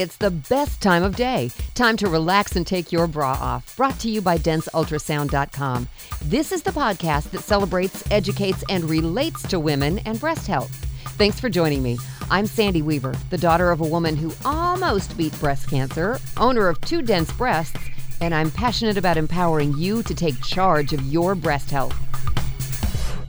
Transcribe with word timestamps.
It's 0.00 0.16
the 0.16 0.30
best 0.30 0.80
time 0.80 1.02
of 1.02 1.14
day. 1.14 1.50
Time 1.74 1.94
to 1.98 2.08
relax 2.08 2.56
and 2.56 2.66
take 2.66 2.90
your 2.90 3.06
bra 3.06 3.32
off. 3.32 3.76
Brought 3.76 3.98
to 3.98 4.08
you 4.08 4.22
by 4.22 4.38
DenseUltrasound.com. 4.38 5.88
This 6.24 6.52
is 6.52 6.62
the 6.62 6.70
podcast 6.70 7.32
that 7.32 7.42
celebrates, 7.42 8.02
educates, 8.10 8.64
and 8.70 8.88
relates 8.88 9.42
to 9.48 9.60
women 9.60 9.98
and 10.06 10.18
breast 10.18 10.46
health. 10.46 10.70
Thanks 11.18 11.38
for 11.38 11.50
joining 11.50 11.82
me. 11.82 11.98
I'm 12.30 12.46
Sandy 12.46 12.80
Weaver, 12.80 13.14
the 13.28 13.36
daughter 13.36 13.70
of 13.70 13.82
a 13.82 13.86
woman 13.86 14.16
who 14.16 14.32
almost 14.42 15.18
beat 15.18 15.38
breast 15.38 15.68
cancer, 15.68 16.18
owner 16.38 16.68
of 16.68 16.80
two 16.80 17.02
dense 17.02 17.30
breasts, 17.32 17.78
and 18.22 18.34
I'm 18.34 18.50
passionate 18.50 18.96
about 18.96 19.18
empowering 19.18 19.76
you 19.76 20.02
to 20.04 20.14
take 20.14 20.42
charge 20.42 20.94
of 20.94 21.02
your 21.12 21.34
breast 21.34 21.70
health. 21.70 22.09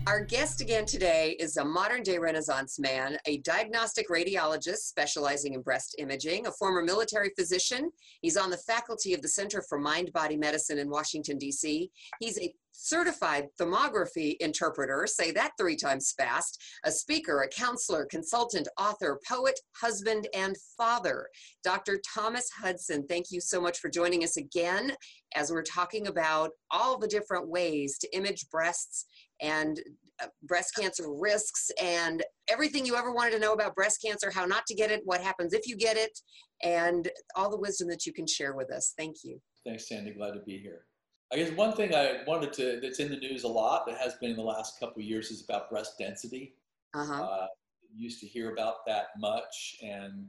Our 0.08 0.26
guest 0.26 0.62
again 0.62 0.86
today 0.86 1.36
is 1.40 1.58
a 1.58 1.64
modern 1.64 2.02
day 2.02 2.18
Renaissance 2.18 2.80
man, 2.80 3.18
a 3.28 3.38
diagnostic 3.40 4.10
radiologist 4.10 4.78
specializing 4.78 5.54
in 5.54 5.62
breast 5.62 5.96
imaging, 6.00 6.48
a 6.48 6.52
former 6.54 6.82
military 6.82 7.32
physician. 7.38 7.92
He's 8.22 8.36
on 8.36 8.50
the 8.50 8.58
faculty 8.58 9.14
of 9.14 9.22
the 9.22 9.28
Center 9.28 9.64
for 9.70 9.78
Mind 9.78 10.12
Body 10.12 10.38
Medicine 10.38 10.80
in 10.80 10.90
Washington, 10.90 11.38
D.C. 11.38 11.92
He's 12.20 12.40
a 12.40 12.52
certified 12.72 13.46
thermography 13.60 14.38
interpreter, 14.40 15.06
say 15.06 15.32
that 15.32 15.52
three 15.60 15.76
times 15.76 16.14
fast, 16.18 16.60
a 16.84 16.92
speaker, 16.92 17.42
a 17.42 17.48
counselor, 17.48 18.06
consultant, 18.06 18.68
author, 18.80 19.20
poet, 19.30 19.60
husband, 19.80 20.28
and 20.34 20.56
father. 20.78 21.28
Dr. 21.64 22.02
Thomas 22.14 22.50
Hudson, 22.50 23.06
thank 23.08 23.28
you 23.30 23.40
so 23.40 23.62
much 23.62 23.78
for 23.78 23.90
joining 23.90 24.24
us 24.24 24.38
again 24.38 24.94
as 25.36 25.52
we're 25.52 25.64
talking 25.64 26.08
about 26.08 26.52
all 26.72 26.98
the 26.98 27.08
different 27.08 27.48
ways 27.48 27.98
to 28.00 28.16
image 28.16 28.50
breasts 28.50 29.06
and 29.42 29.80
uh, 30.22 30.28
breast 30.44 30.76
cancer 30.76 31.06
risks 31.08 31.72
and 31.82 32.24
everything 32.48 32.86
you 32.86 32.96
ever 32.96 33.12
wanted 33.12 33.32
to 33.32 33.40
know 33.40 33.54
about 33.54 33.76
breast 33.76 34.02
cancer, 34.02 34.30
how 34.32 34.46
not 34.46 34.66
to 34.68 34.76
get 34.76 34.92
it, 34.92 35.02
what 35.06 35.22
happens 35.22 35.54
if 35.54 35.68
you 35.68 35.76
get 35.76 35.98
it, 35.98 36.20
and 36.64 37.10
all 37.36 37.50
the 37.50 37.58
wisdom 37.58 37.88
that 37.88 38.06
you 38.06 38.14
can 38.14 38.28
share 38.28 38.54
with 38.54 38.72
us. 38.72 38.94
Thank 38.98 39.18
you. 39.24 39.42
Thanks, 39.66 39.88
Sandy. 39.88 40.12
Glad 40.12 40.34
to 40.34 40.42
be 40.42 40.58
here. 40.58 40.86
I 41.34 41.38
guess 41.38 41.52
one 41.52 41.74
thing 41.74 41.96
I 41.96 42.20
wanted 42.28 42.52
to 42.54 42.80
that's 42.82 43.00
in 43.00 43.10
the 43.10 43.18
news 43.18 43.44
a 43.44 43.48
lot 43.48 43.86
that 43.88 43.98
has 43.98 44.16
been 44.16 44.32
in 44.32 44.36
the 44.36 44.44
last 44.44 44.80
couple 44.80 45.02
of 45.02 45.08
years 45.08 45.32
is 45.32 45.44
about 45.44 45.70
breast 45.70 45.98
density. 45.98 46.56
Uh-huh. 46.94 47.24
Uh, 47.24 47.48
used 47.96 48.20
to 48.20 48.28
hear 48.28 48.54
about 48.54 48.86
that 48.88 49.08
much, 49.18 49.78
and 49.82 50.26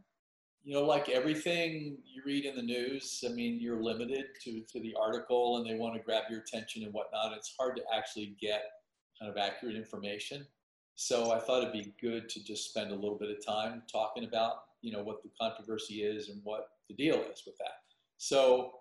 you 0.62 0.74
know, 0.74 0.84
like 0.84 1.08
everything 1.08 1.98
you 2.04 2.22
read 2.24 2.44
in 2.44 2.54
the 2.54 2.62
news, 2.62 3.24
I 3.28 3.32
mean, 3.32 3.60
you're 3.60 3.82
limited 3.82 4.26
to 4.44 4.62
to 4.72 4.80
the 4.80 4.94
article, 5.00 5.56
and 5.56 5.66
they 5.66 5.74
want 5.74 5.94
to 5.94 6.00
grab 6.00 6.24
your 6.30 6.40
attention 6.40 6.84
and 6.84 6.92
whatnot. 6.92 7.32
It's 7.36 7.54
hard 7.58 7.76
to 7.76 7.82
actually 7.92 8.36
get 8.40 8.62
kind 9.22 9.30
of 9.30 9.38
accurate 9.38 9.76
information. 9.76 10.46
So 10.96 11.32
I 11.32 11.38
thought 11.38 11.62
it'd 11.62 11.72
be 11.72 11.94
good 12.00 12.28
to 12.28 12.44
just 12.44 12.68
spend 12.68 12.90
a 12.90 12.94
little 12.94 13.18
bit 13.18 13.30
of 13.30 13.44
time 13.44 13.82
talking 13.90 14.24
about, 14.24 14.64
you 14.82 14.92
know, 14.92 15.02
what 15.02 15.22
the 15.22 15.30
controversy 15.40 16.02
is 16.02 16.28
and 16.28 16.40
what 16.44 16.68
the 16.88 16.94
deal 16.94 17.16
is 17.32 17.42
with 17.46 17.56
that. 17.58 17.78
So 18.18 18.72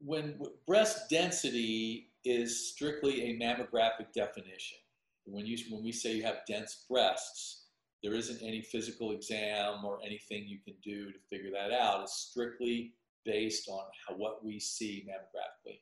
when 0.00 0.40
breast 0.66 1.08
density 1.08 2.10
is 2.24 2.70
strictly 2.70 3.30
a 3.30 3.38
mammographic 3.38 4.12
definition. 4.14 4.78
When 5.24 5.46
you 5.46 5.56
when 5.70 5.82
we 5.82 5.92
say 5.92 6.14
you 6.14 6.22
have 6.24 6.40
dense 6.46 6.84
breasts, 6.88 7.66
there 8.02 8.14
isn't 8.14 8.42
any 8.42 8.62
physical 8.62 9.12
exam 9.12 9.84
or 9.84 10.00
anything 10.04 10.44
you 10.46 10.58
can 10.64 10.74
do 10.82 11.12
to 11.12 11.18
figure 11.30 11.50
that 11.52 11.72
out. 11.72 12.02
It's 12.02 12.28
strictly 12.30 12.94
based 13.24 13.68
on 13.68 13.84
how, 14.06 14.16
what 14.16 14.44
we 14.44 14.58
see 14.58 15.06
mammographically. 15.08 15.80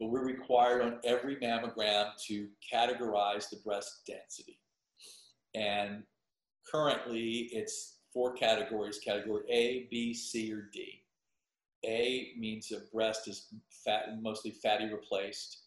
But 0.00 0.08
we're 0.08 0.24
required 0.24 0.80
on 0.80 0.98
every 1.04 1.36
mammogram 1.36 2.16
to 2.26 2.48
categorize 2.72 3.50
the 3.50 3.58
breast 3.62 4.00
density. 4.06 4.58
And 5.54 6.04
currently, 6.70 7.50
it's 7.52 7.98
four 8.12 8.32
categories 8.32 8.98
category 8.98 9.42
A, 9.50 9.88
B, 9.90 10.14
C, 10.14 10.50
or 10.52 10.70
D. 10.72 11.02
A 11.84 12.32
means 12.38 12.72
a 12.72 12.80
breast 12.94 13.28
is 13.28 13.48
fat, 13.84 14.22
mostly 14.22 14.50
fatty 14.50 14.86
replaced. 14.86 15.64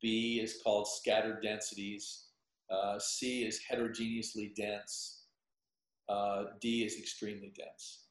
B 0.00 0.40
is 0.42 0.60
called 0.62 0.88
scattered 0.88 1.42
densities. 1.42 2.28
Uh, 2.70 2.98
C 2.98 3.44
is 3.44 3.60
heterogeneously 3.68 4.52
dense. 4.56 5.24
Uh, 6.08 6.44
D 6.60 6.84
is 6.84 6.98
extremely 6.98 7.52
dense. 7.54 8.04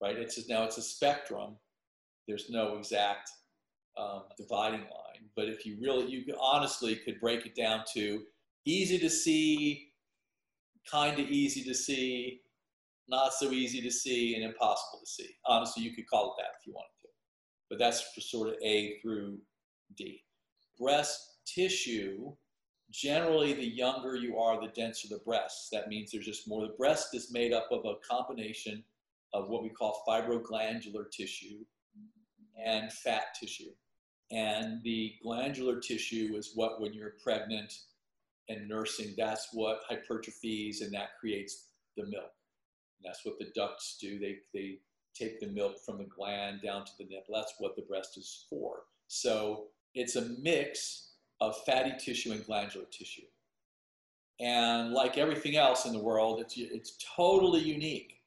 Right? 0.00 0.16
It's 0.16 0.36
just, 0.36 0.48
now 0.48 0.64
it's 0.64 0.78
a 0.78 0.82
spectrum. 0.82 1.56
There's 2.28 2.50
no 2.50 2.76
exact 2.76 3.30
um, 3.98 4.24
dividing 4.36 4.80
line, 4.80 5.28
but 5.34 5.48
if 5.48 5.64
you 5.64 5.76
really, 5.80 6.06
you 6.10 6.24
honestly 6.40 6.96
could 6.96 7.20
break 7.20 7.46
it 7.46 7.54
down 7.54 7.82
to 7.94 8.22
easy 8.64 8.98
to 8.98 9.08
see, 9.08 9.88
kind 10.90 11.18
of 11.18 11.28
easy 11.28 11.62
to 11.64 11.74
see, 11.74 12.40
not 13.08 13.32
so 13.32 13.50
easy 13.50 13.80
to 13.80 13.90
see, 13.90 14.34
and 14.34 14.44
impossible 14.44 15.00
to 15.00 15.06
see. 15.06 15.30
Honestly, 15.46 15.82
you 15.82 15.94
could 15.94 16.08
call 16.08 16.34
it 16.34 16.42
that 16.42 16.50
if 16.60 16.66
you 16.66 16.72
wanted 16.72 16.88
to. 17.02 17.08
But 17.70 17.78
that's 17.78 18.04
sort 18.30 18.48
of 18.48 18.54
A 18.64 18.98
through 19.00 19.38
D. 19.96 20.22
Breast 20.78 21.38
tissue, 21.46 22.32
generally, 22.90 23.54
the 23.54 23.64
younger 23.64 24.16
you 24.16 24.38
are, 24.38 24.60
the 24.60 24.72
denser 24.72 25.08
the 25.08 25.20
breasts. 25.24 25.68
That 25.72 25.88
means 25.88 26.10
there's 26.10 26.26
just 26.26 26.48
more. 26.48 26.66
The 26.66 26.74
breast 26.74 27.14
is 27.14 27.32
made 27.32 27.52
up 27.52 27.68
of 27.70 27.84
a 27.84 27.94
combination 28.08 28.84
of 29.32 29.48
what 29.48 29.62
we 29.62 29.70
call 29.70 30.02
fibroglandular 30.08 31.10
tissue 31.10 31.64
and 32.64 32.92
fat 32.92 33.24
tissue. 33.38 33.70
And 34.30 34.82
the 34.82 35.14
glandular 35.22 35.78
tissue 35.78 36.34
is 36.36 36.52
what, 36.54 36.80
when 36.80 36.92
you're 36.92 37.14
pregnant 37.22 37.72
and 38.48 38.68
nursing, 38.68 39.14
that's 39.16 39.48
what 39.52 39.82
hypertrophies 39.88 40.80
and 40.80 40.92
that 40.94 41.18
creates 41.20 41.68
the 41.96 42.04
milk. 42.04 42.32
And 42.98 43.04
that's 43.04 43.24
what 43.24 43.38
the 43.38 43.52
ducts 43.54 43.98
do. 44.00 44.18
They, 44.18 44.38
they 44.52 44.78
take 45.14 45.40
the 45.40 45.46
milk 45.46 45.78
from 45.84 45.98
the 45.98 46.04
gland 46.04 46.60
down 46.62 46.84
to 46.84 46.92
the 46.98 47.04
nipple. 47.04 47.34
That's 47.34 47.54
what 47.58 47.76
the 47.76 47.82
breast 47.82 48.18
is 48.18 48.46
for. 48.50 48.80
So 49.06 49.66
it's 49.94 50.16
a 50.16 50.28
mix 50.42 51.12
of 51.40 51.56
fatty 51.64 51.92
tissue 51.98 52.32
and 52.32 52.44
glandular 52.44 52.86
tissue. 52.90 53.22
And 54.40 54.92
like 54.92 55.16
everything 55.18 55.56
else 55.56 55.86
in 55.86 55.92
the 55.92 56.02
world, 56.02 56.40
it's, 56.40 56.54
it's 56.58 56.98
totally 57.16 57.60
unique. 57.60 58.20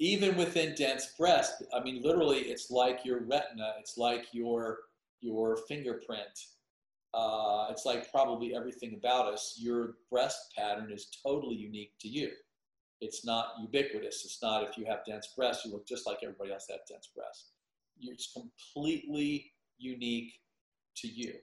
Even 0.00 0.36
within 0.36 0.74
dense 0.74 1.14
breast, 1.18 1.62
I 1.74 1.82
mean, 1.82 2.02
literally, 2.02 2.38
it's 2.38 2.70
like 2.70 3.04
your 3.04 3.20
retina, 3.24 3.72
it's 3.78 3.98
like 3.98 4.26
your, 4.32 4.78
your 5.20 5.56
fingerprint. 5.68 6.22
Uh, 7.14 7.68
it's 7.70 7.86
like 7.86 8.10
probably 8.10 8.54
everything 8.54 8.94
about 8.94 9.32
us. 9.32 9.56
Your 9.58 9.94
breast 10.10 10.52
pattern 10.56 10.90
is 10.92 11.08
totally 11.24 11.56
unique 11.56 11.92
to 12.00 12.08
you 12.08 12.30
it's 13.00 13.24
not 13.24 13.52
ubiquitous. 13.60 14.24
It's 14.24 14.42
not 14.42 14.64
if 14.64 14.76
you 14.76 14.84
have 14.86 15.04
dense 15.06 15.28
breasts, 15.36 15.64
you 15.64 15.72
look 15.72 15.86
just 15.86 16.06
like 16.06 16.18
everybody 16.22 16.52
else 16.52 16.66
that 16.66 16.80
has 16.80 16.88
dense 16.88 17.08
breasts. 17.14 17.50
It's 18.00 18.32
completely 18.32 19.52
unique 19.78 20.32
to 20.96 21.08
you. 21.08 21.34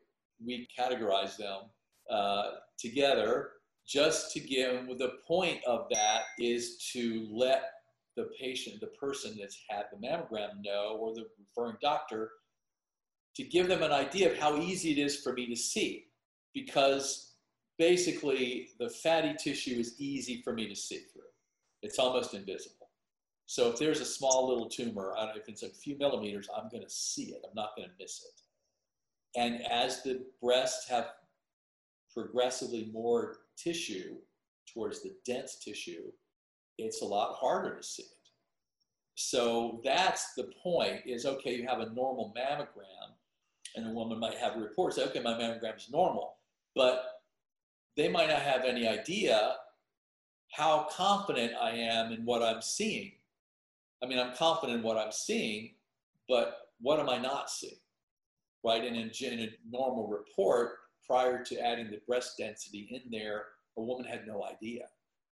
We 0.44 0.68
categorize 0.78 1.38
them 1.38 1.62
uh, 2.10 2.52
together 2.78 3.52
just 3.88 4.32
to 4.34 4.40
give, 4.40 4.88
the 4.98 5.14
point 5.28 5.60
of 5.66 5.88
that 5.92 6.24
is 6.40 6.90
to 6.94 7.28
let 7.32 7.64
the 8.18 8.30
patient, 8.40 8.80
the 8.82 8.88
person 8.88 9.38
that's 9.40 9.62
had 9.70 9.86
the 9.92 10.08
mammogram 10.08 10.62
know, 10.64 10.98
or 11.00 11.14
the 11.14 11.26
referring 11.40 11.78
doctor, 11.82 12.32
to 13.36 13.44
give 13.44 13.68
them 13.68 13.84
an 13.84 13.92
idea 13.92 14.32
of 14.32 14.38
how 14.38 14.58
easy 14.58 14.92
it 14.92 14.98
is 14.98 15.18
for 15.18 15.34
me 15.34 15.48
to 15.48 15.56
see. 15.56 16.06
Because 16.54 17.34
basically, 17.78 18.70
the 18.80 18.90
fatty 18.90 19.34
tissue 19.38 19.78
is 19.78 19.96
easy 20.00 20.42
for 20.42 20.54
me 20.54 20.68
to 20.68 20.76
see 20.76 21.00
through 21.12 21.24
it's 21.86 22.00
almost 22.00 22.34
invisible. 22.34 22.90
So 23.46 23.70
if 23.70 23.78
there's 23.78 24.02
a 24.02 24.06
small 24.06 24.50
little 24.50 24.68
tumor, 24.68 25.14
I 25.16 25.26
don't 25.26 25.36
know 25.36 25.42
if 25.42 25.48
it's 25.48 25.62
a 25.62 25.70
few 25.70 25.98
millimeters, 26.00 26.50
I'm 26.56 26.68
going 26.70 26.84
to 26.84 26.90
see 26.90 27.26
it. 27.26 27.44
I'm 27.48 27.54
not 27.56 27.76
going 27.78 27.88
to 27.88 27.94
miss 28.00 28.26
it. 28.26 29.40
And 29.40 29.62
as 29.68 30.02
the 30.02 30.26
breasts 30.42 30.90
have 30.90 31.10
progressively 32.12 32.90
more 32.92 33.38
tissue 33.56 34.16
towards 34.74 35.04
the 35.04 35.14
dense 35.26 35.58
tissue, 35.64 36.12
it's 36.80 37.04
a 37.04 37.06
lot 37.06 37.36
harder 37.36 37.76
to 37.76 37.84
see 37.84 38.04
it. 38.04 38.10
So 39.14 39.80
that's 39.84 40.34
the 40.34 40.50
point 40.62 41.02
is 41.06 41.26
okay, 41.26 41.56
you 41.56 41.68
have 41.68 41.80
a 41.80 41.94
normal 41.94 42.34
mammogram, 42.36 43.14
and 43.76 43.88
a 43.88 43.92
woman 43.92 44.20
might 44.20 44.38
have 44.38 44.56
a 44.56 44.60
report 44.60 44.94
say, 44.94 45.04
okay, 45.06 45.22
my 45.22 45.34
mammogram 45.34 45.78
is 45.78 45.90
normal, 45.92 46.38
but 46.76 47.22
they 47.98 48.08
might 48.08 48.30
not 48.30 48.42
have 48.42 48.64
any 48.64 48.88
idea 48.88 49.56
how 50.52 50.88
confident 50.92 51.54
I 51.60 51.72
am 51.72 52.12
in 52.12 52.26
what 52.26 52.42
I'm 52.42 52.62
seeing. 52.62 53.14
I 54.04 54.08
mean, 54.08 54.20
I'm 54.20 54.36
confident 54.36 54.80
in 54.80 54.84
what 54.84 54.98
I'm 54.98 55.12
seeing, 55.12 55.72
but 56.30 56.70
what 56.80 57.00
am 57.00 57.10
I 57.10 57.18
not 57.18 57.50
seeing? 57.50 57.80
Right? 58.64 58.84
And 58.84 58.96
in, 58.96 59.12
in 59.22 59.40
a 59.40 59.50
normal 59.70 60.08
report, 60.08 60.78
prior 61.06 61.44
to 61.44 61.60
adding 61.60 61.92
the 61.92 62.02
breast 62.08 62.38
density 62.38 62.88
in 62.92 63.12
there, 63.12 63.46
a 63.78 63.82
woman 63.82 64.06
had 64.06 64.26
no 64.28 64.44
idea 64.44 64.86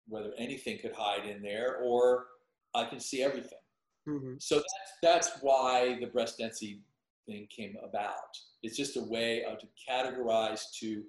whether 0.08 0.32
anything 0.38 0.80
could 0.80 0.94
hide 0.94 1.26
in 1.26 1.42
there 1.42 1.78
or 1.84 2.26
I 2.74 2.86
can 2.86 3.00
see 3.00 3.22
everything. 3.24 3.60
Mm-hmm. 4.08 4.34
So 4.40 4.56
that's, 4.56 5.28
that's 5.28 5.42
why 5.42 5.98
the 6.00 6.08
breast 6.08 6.40
density 6.40 6.82
thing 7.30 7.48
came 7.56 7.76
about. 7.84 8.36
It's 8.64 8.76
just 8.76 8.98
a 8.98 9.04
way 9.04 9.44
of 9.44 9.60
to 9.60 9.68
categorize 9.90 10.64
to, 10.80 11.04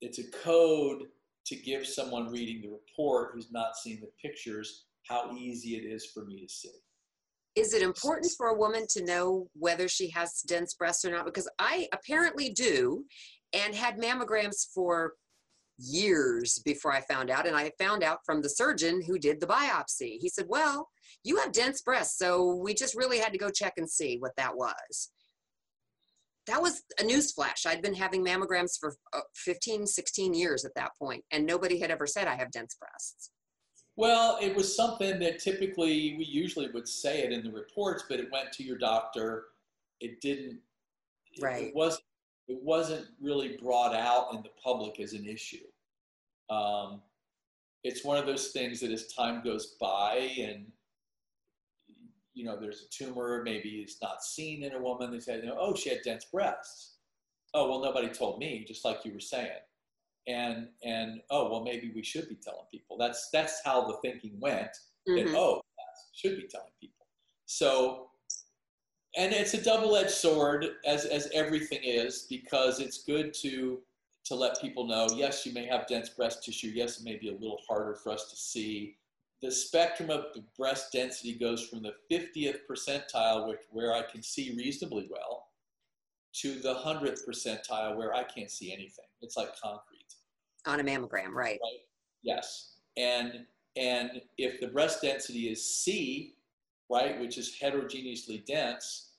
it's 0.00 0.18
a 0.18 0.30
code 0.42 1.02
to 1.46 1.56
give 1.56 1.86
someone 1.86 2.30
reading 2.30 2.62
the 2.62 2.68
report 2.68 3.32
who's 3.34 3.50
not 3.50 3.76
seeing 3.76 4.00
the 4.00 4.10
pictures 4.22 4.84
how 5.08 5.32
easy 5.32 5.70
it 5.70 5.84
is 5.84 6.06
for 6.06 6.24
me 6.24 6.40
to 6.40 6.48
see. 6.48 6.70
Is 7.56 7.74
it 7.74 7.82
important 7.82 8.30
for 8.36 8.46
a 8.46 8.56
woman 8.56 8.86
to 8.90 9.04
know 9.04 9.48
whether 9.54 9.88
she 9.88 10.08
has 10.10 10.42
dense 10.46 10.74
breasts 10.74 11.04
or 11.04 11.10
not? 11.10 11.24
Because 11.24 11.50
I 11.58 11.88
apparently 11.92 12.50
do 12.50 13.04
and 13.52 13.74
had 13.74 13.98
mammograms 13.98 14.66
for 14.72 15.14
years 15.80 16.60
before 16.64 16.92
I 16.92 17.00
found 17.00 17.30
out. 17.30 17.46
And 17.46 17.56
I 17.56 17.72
found 17.78 18.02
out 18.02 18.18
from 18.24 18.42
the 18.42 18.48
surgeon 18.48 19.02
who 19.02 19.18
did 19.18 19.40
the 19.40 19.46
biopsy. 19.46 20.18
He 20.20 20.28
said, 20.28 20.46
Well, 20.48 20.88
you 21.24 21.36
have 21.38 21.52
dense 21.52 21.82
breasts. 21.82 22.18
So 22.18 22.54
we 22.54 22.74
just 22.74 22.94
really 22.94 23.18
had 23.18 23.32
to 23.32 23.38
go 23.38 23.50
check 23.50 23.74
and 23.76 23.88
see 23.88 24.16
what 24.18 24.32
that 24.36 24.56
was. 24.56 25.10
That 26.46 26.62
was 26.62 26.82
a 26.98 27.04
news 27.04 27.32
flash. 27.32 27.66
I'd 27.66 27.82
been 27.82 27.94
having 27.94 28.24
mammograms 28.24 28.78
for 28.78 28.96
uh, 29.12 29.20
15, 29.36 29.86
16 29.86 30.34
years 30.34 30.64
at 30.64 30.74
that 30.74 30.90
point, 30.98 31.22
and 31.30 31.46
nobody 31.46 31.78
had 31.78 31.90
ever 31.90 32.06
said 32.06 32.26
I 32.26 32.34
have 32.34 32.50
dense 32.50 32.76
breasts. 32.80 33.30
Well, 33.96 34.38
it 34.40 34.56
was 34.56 34.74
something 34.74 35.18
that 35.18 35.38
typically 35.38 36.16
we 36.16 36.24
usually 36.24 36.68
would 36.72 36.88
say 36.88 37.22
it 37.22 37.32
in 37.32 37.44
the 37.44 37.52
reports, 37.52 38.04
but 38.08 38.18
it 38.18 38.32
went 38.32 38.50
to 38.52 38.64
your 38.64 38.78
doctor. 38.78 39.44
It 40.00 40.20
didn't. 40.20 40.58
Right. 41.40 41.66
It 41.66 41.74
was 41.74 42.00
it 42.50 42.58
wasn't 42.62 43.06
really 43.22 43.56
brought 43.62 43.94
out 43.94 44.34
in 44.34 44.42
the 44.42 44.50
public 44.62 44.98
as 44.98 45.12
an 45.12 45.24
issue. 45.24 45.64
Um, 46.50 47.00
it's 47.84 48.04
one 48.04 48.18
of 48.18 48.26
those 48.26 48.48
things 48.48 48.80
that 48.80 48.90
as 48.90 49.12
time 49.12 49.42
goes 49.44 49.76
by 49.80 50.32
and 50.38 50.66
you 52.34 52.44
know 52.44 52.58
there's 52.58 52.82
a 52.82 52.88
tumor, 52.90 53.42
maybe 53.44 53.80
it's 53.84 54.02
not 54.02 54.24
seen 54.24 54.64
in 54.64 54.72
a 54.72 54.82
woman. 54.82 55.12
They 55.12 55.20
say, 55.20 55.40
oh, 55.56 55.76
she 55.76 55.90
had 55.90 56.00
dense 56.04 56.24
breasts. 56.24 56.96
Oh, 57.54 57.68
well, 57.68 57.82
nobody 57.82 58.08
told 58.08 58.38
me, 58.38 58.64
just 58.66 58.84
like 58.84 59.04
you 59.04 59.12
were 59.12 59.20
saying. 59.20 59.62
And 60.26 60.68
and 60.84 61.20
oh, 61.30 61.50
well, 61.50 61.62
maybe 61.62 61.92
we 61.94 62.02
should 62.02 62.28
be 62.28 62.36
telling 62.36 62.66
people. 62.70 62.98
That's 62.98 63.30
that's 63.32 63.60
how 63.64 63.86
the 63.86 63.96
thinking 64.02 64.38
went. 64.40 64.76
Mhm. 65.08 65.24
That 65.24 65.36
oh, 65.36 65.60
should 66.12 66.36
be 66.36 66.48
telling 66.48 66.72
people. 66.80 67.06
So 67.46 68.09
and 69.16 69.32
it's 69.32 69.54
a 69.54 69.62
double-edged 69.62 70.10
sword 70.10 70.66
as, 70.86 71.04
as 71.04 71.28
everything 71.34 71.80
is 71.82 72.26
because 72.28 72.80
it's 72.80 73.04
good 73.04 73.34
to 73.34 73.80
to 74.22 74.34
let 74.34 74.60
people 74.60 74.86
know 74.86 75.08
yes 75.14 75.46
you 75.46 75.52
may 75.52 75.66
have 75.66 75.86
dense 75.86 76.10
breast 76.10 76.44
tissue. 76.44 76.68
Yes 76.68 77.00
it 77.00 77.04
may 77.04 77.16
be 77.16 77.30
a 77.30 77.32
little 77.32 77.60
harder 77.68 77.94
for 77.94 78.10
us 78.12 78.30
to 78.30 78.36
see. 78.36 78.96
The 79.42 79.50
spectrum 79.50 80.10
of 80.10 80.26
the 80.34 80.44
breast 80.58 80.92
density 80.92 81.34
goes 81.34 81.66
from 81.66 81.82
the 81.82 81.94
50th 82.12 82.58
percentile 82.70 83.48
which, 83.48 83.60
where 83.70 83.94
i 83.94 84.02
can 84.02 84.22
see 84.22 84.54
reasonably 84.56 85.08
well 85.10 85.46
to 86.32 86.60
the 86.60 86.74
100th 86.74 87.20
percentile 87.28 87.96
where 87.96 88.14
i 88.14 88.22
can't 88.22 88.50
see 88.50 88.72
anything. 88.72 89.06
It's 89.22 89.36
like 89.36 89.58
concrete. 89.60 90.14
On 90.66 90.78
a 90.78 90.84
mammogram, 90.84 91.32
right? 91.32 91.58
Yes, 92.22 92.74
and 92.96 93.46
and 93.76 94.20
if 94.36 94.60
the 94.60 94.66
breast 94.66 95.02
density 95.02 95.48
is 95.48 95.64
C, 95.64 96.34
right, 96.90 97.18
which 97.20 97.38
is 97.38 97.56
heterogeneously 97.60 98.44
dense, 98.46 99.12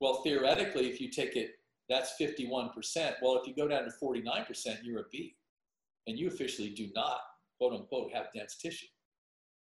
well, 0.00 0.22
theoretically, 0.22 0.88
if 0.88 1.00
you 1.00 1.10
take 1.10 1.36
it, 1.36 1.52
that's 1.88 2.14
51%. 2.20 2.70
Well, 3.22 3.40
if 3.40 3.46
you 3.46 3.54
go 3.54 3.66
down 3.68 3.84
to 3.84 3.90
49%, 4.02 4.78
you're 4.82 5.00
a 5.00 5.04
B, 5.10 5.36
and 6.06 6.18
you 6.18 6.28
officially 6.28 6.70
do 6.70 6.88
not, 6.94 7.20
quote 7.58 7.72
unquote, 7.72 8.12
have 8.12 8.26
dense 8.34 8.56
tissue. 8.56 8.86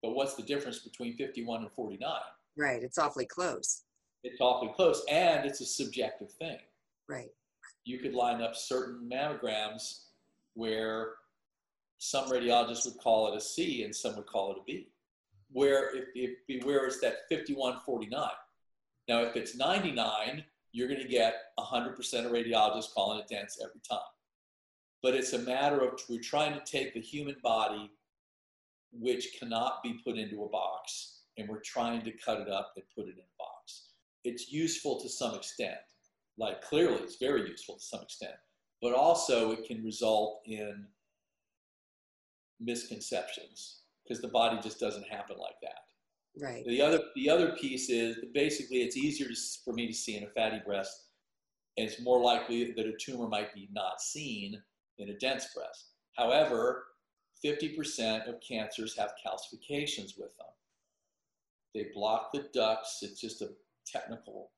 But 0.01 0.15
what's 0.15 0.35
the 0.35 0.43
difference 0.43 0.79
between 0.79 1.15
51 1.17 1.61
and 1.61 1.71
49? 1.71 2.09
Right. 2.57 2.81
It's 2.81 2.97
awfully 2.97 3.25
close. 3.25 3.83
It's 4.23 4.41
awfully 4.41 4.71
close, 4.75 5.03
and 5.09 5.45
it's 5.45 5.61
a 5.61 5.65
subjective 5.65 6.31
thing. 6.31 6.57
Right. 7.07 7.29
you 7.85 7.99
could 7.99 8.13
line 8.13 8.41
up 8.41 8.53
certain 8.53 9.09
mammograms 9.09 10.01
where 10.55 11.11
some 11.99 12.29
radiologists 12.29 12.85
would 12.85 12.97
call 12.97 13.31
it 13.31 13.37
a 13.37 13.41
C 13.41 13.83
and 13.83 13.95
some 13.95 14.17
would 14.17 14.25
call 14.25 14.51
it 14.51 14.57
a 14.57 14.63
B. 14.65 14.89
Where 15.57 15.95
if, 15.95 16.37
if 16.47 16.63
where 16.65 16.85
it's 16.85 16.99
that 17.01 17.27
5149. 17.29 18.29
Now, 19.07 19.21
if 19.23 19.35
it's 19.35 19.55
99, 19.55 20.43
you're 20.71 20.87
going 20.87 21.01
to 21.01 21.07
get 21.07 21.35
100% 21.57 21.97
of 22.25 22.31
radiologists 22.31 22.93
calling 22.93 23.19
it 23.19 23.27
dense 23.27 23.59
every 23.61 23.81
time. 23.89 23.99
But 25.01 25.15
it's 25.15 25.33
a 25.33 25.39
matter 25.39 25.79
of 25.81 25.99
we're 26.09 26.19
trying 26.21 26.53
to 26.53 26.59
take 26.59 26.93
the 26.93 26.99
human 26.99 27.37
body, 27.41 27.89
which 28.91 29.37
cannot 29.39 29.81
be 29.81 29.99
put 30.03 30.17
into 30.17 30.43
a 30.43 30.49
box, 30.49 31.21
and 31.37 31.47
we're 31.47 31.61
trying 31.61 32.01
to 32.03 32.11
cut 32.11 32.41
it 32.41 32.49
up 32.49 32.73
and 32.75 32.85
put 32.93 33.05
it 33.07 33.15
in 33.15 33.23
a 33.23 33.37
box. 33.37 33.89
It's 34.23 34.51
useful 34.51 34.99
to 34.99 35.09
some 35.09 35.35
extent. 35.35 35.77
Like 36.37 36.61
clearly, 36.61 36.97
it's 36.97 37.15
very 37.15 37.47
useful 37.49 37.75
to 37.75 37.83
some 37.83 38.01
extent 38.01 38.35
but 38.81 38.93
also 38.93 39.51
it 39.51 39.65
can 39.65 39.83
result 39.83 40.41
in 40.45 40.85
misconceptions 42.59 43.81
because 44.07 44.21
the 44.21 44.27
body 44.27 44.57
just 44.61 44.79
doesn't 44.79 45.07
happen 45.07 45.37
like 45.39 45.59
that. 45.61 45.79
Right. 46.39 46.63
The 46.65 46.81
other, 46.81 46.99
the 47.15 47.29
other 47.29 47.51
piece 47.53 47.89
is 47.89 48.17
basically 48.33 48.77
it's 48.77 48.97
easier 48.97 49.27
to, 49.27 49.35
for 49.65 49.73
me 49.73 49.87
to 49.87 49.93
see 49.93 50.17
in 50.17 50.23
a 50.23 50.27
fatty 50.27 50.61
breast, 50.65 51.07
and 51.77 51.87
it's 51.87 52.01
more 52.01 52.21
likely 52.21 52.71
that 52.73 52.85
a 52.85 52.93
tumor 52.99 53.27
might 53.27 53.53
be 53.53 53.69
not 53.71 54.01
seen 54.01 54.61
in 54.99 55.09
a 55.09 55.17
dense 55.17 55.47
breast. 55.55 55.91
However, 56.15 56.85
50% 57.43 58.27
of 58.27 58.41
cancers 58.47 58.97
have 58.97 59.13
calcifications 59.25 60.17
with 60.17 60.35
them. 60.37 60.47
They 61.73 61.87
block 61.93 62.31
the 62.33 62.47
ducts. 62.53 62.99
It's 63.01 63.21
just 63.21 63.41
a 63.41 63.49
technical 63.85 64.51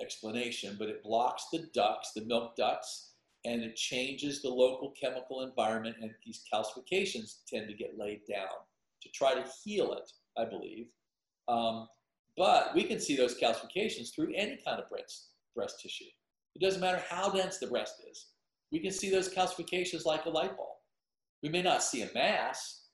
explanation, 0.00 0.76
but 0.78 0.88
it 0.88 1.02
blocks 1.02 1.46
the 1.52 1.68
ducts, 1.74 2.12
the 2.12 2.24
milk 2.24 2.56
ducts, 2.56 3.12
and 3.44 3.62
it 3.62 3.76
changes 3.76 4.42
the 4.42 4.48
local 4.48 4.90
chemical 5.00 5.42
environment, 5.42 5.96
and 6.00 6.10
these 6.24 6.42
calcifications 6.52 7.36
tend 7.48 7.68
to 7.68 7.74
get 7.74 7.98
laid 7.98 8.20
down 8.28 8.48
to 9.06 9.12
try 9.12 9.34
to 9.34 9.44
heal 9.64 9.92
it, 9.92 10.10
I 10.38 10.44
believe. 10.44 10.86
Um, 11.48 11.88
but 12.36 12.74
we 12.74 12.84
can 12.84 13.00
see 13.00 13.16
those 13.16 13.38
calcifications 13.38 14.14
through 14.14 14.32
any 14.34 14.58
kind 14.64 14.80
of 14.80 14.88
breast, 14.90 15.30
breast 15.54 15.80
tissue. 15.80 16.04
It 16.54 16.62
doesn't 16.62 16.80
matter 16.80 17.02
how 17.08 17.30
dense 17.30 17.58
the 17.58 17.66
breast 17.66 17.94
is. 18.10 18.26
We 18.72 18.80
can 18.80 18.90
see 18.90 19.10
those 19.10 19.32
calcifications 19.32 20.04
like 20.04 20.26
a 20.26 20.30
light 20.30 20.56
bulb. 20.56 20.68
We 21.42 21.48
may 21.48 21.62
not 21.62 21.82
see 21.82 22.02
a 22.02 22.10
mass 22.14 22.86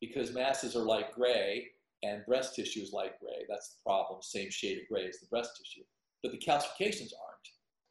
because 0.00 0.32
masses 0.32 0.76
are 0.76 0.84
light 0.84 1.12
gray 1.14 1.66
and 2.02 2.24
breast 2.26 2.54
tissue 2.54 2.80
is 2.80 2.92
light 2.92 3.18
gray. 3.20 3.44
That's 3.48 3.70
the 3.70 3.82
problem, 3.84 4.20
same 4.22 4.50
shade 4.50 4.78
of 4.78 4.88
gray 4.88 5.06
as 5.06 5.18
the 5.18 5.26
breast 5.26 5.50
tissue. 5.56 5.84
But 6.22 6.32
the 6.32 6.38
calcifications 6.38 7.12
aren't. 7.12 7.48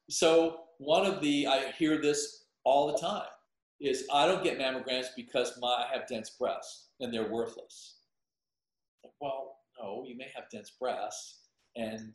So 0.09 0.61
one 0.77 1.05
of 1.05 1.21
the, 1.21 1.47
I 1.47 1.71
hear 1.71 2.01
this 2.01 2.45
all 2.63 2.91
the 2.91 2.97
time, 2.97 3.27
is 3.79 4.07
I 4.13 4.27
don't 4.27 4.43
get 4.43 4.57
mammograms 4.57 5.07
because 5.15 5.57
my, 5.61 5.67
I 5.67 5.87
have 5.93 6.07
dense 6.07 6.29
breasts 6.29 6.87
and 6.99 7.13
they're 7.13 7.29
worthless. 7.29 7.97
Well, 9.19 9.57
no, 9.79 10.03
you 10.07 10.17
may 10.17 10.27
have 10.35 10.49
dense 10.49 10.71
breasts 10.71 11.39
and 11.75 12.13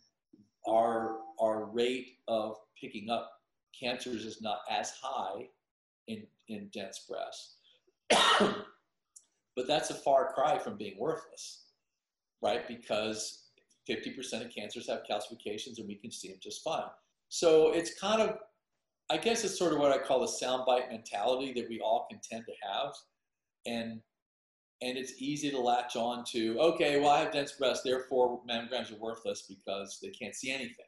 our, 0.69 1.19
our 1.41 1.67
rate 1.67 2.19
of 2.29 2.57
picking 2.81 3.11
up 3.11 3.31
cancers 3.79 4.25
is 4.25 4.41
not 4.43 4.61
as 4.71 4.93
high 5.03 5.49
in, 6.09 6.27
in 6.49 6.69
dense 6.73 7.07
breasts. 7.09 7.57
but 9.57 9.67
that's 9.67 9.91
a 9.91 9.95
far 9.95 10.33
cry 10.33 10.59
from 10.59 10.77
being 10.77 10.99
worthless, 10.99 11.65
right? 12.43 12.67
Because 12.67 13.45
50% 13.89 14.45
of 14.45 14.55
cancers 14.55 14.89
have 14.89 15.03
calcifications 15.09 15.79
and 15.79 15.89
we 15.89 15.97
can 15.97 16.11
see 16.11 16.29
them 16.29 16.39
just 16.43 16.63
fine. 16.63 16.85
So 17.29 17.73
it's 17.73 17.99
kind 17.99 18.21
of, 18.21 18.39
I 19.11 19.17
guess 19.17 19.45
it's 19.45 19.59
sort 19.59 19.73
of 19.73 19.81
what 19.81 19.91
I 19.93 19.99
call 19.99 20.23
a 20.23 20.29
soundbite 20.29 20.89
mentality 20.89 21.53
that 21.55 21.69
we 21.69 21.81
all 21.81 22.07
can 22.09 22.21
tend 22.23 22.45
to 22.47 22.53
have. 22.63 22.93
And 23.67 24.01
and 24.83 24.97
it's 24.97 25.21
easy 25.21 25.51
to 25.51 25.61
latch 25.61 25.95
on 25.95 26.25
to, 26.33 26.59
okay, 26.59 26.99
well, 26.99 27.11
I 27.11 27.21
have 27.21 27.33
dense 27.33 27.53
breasts, 27.53 27.85
therefore 27.85 28.41
mammograms 28.49 28.91
are 28.91 28.99
worthless 28.99 29.43
because 29.47 29.99
they 30.03 30.09
can't 30.09 30.35
see 30.35 30.51
anything. 30.51 30.87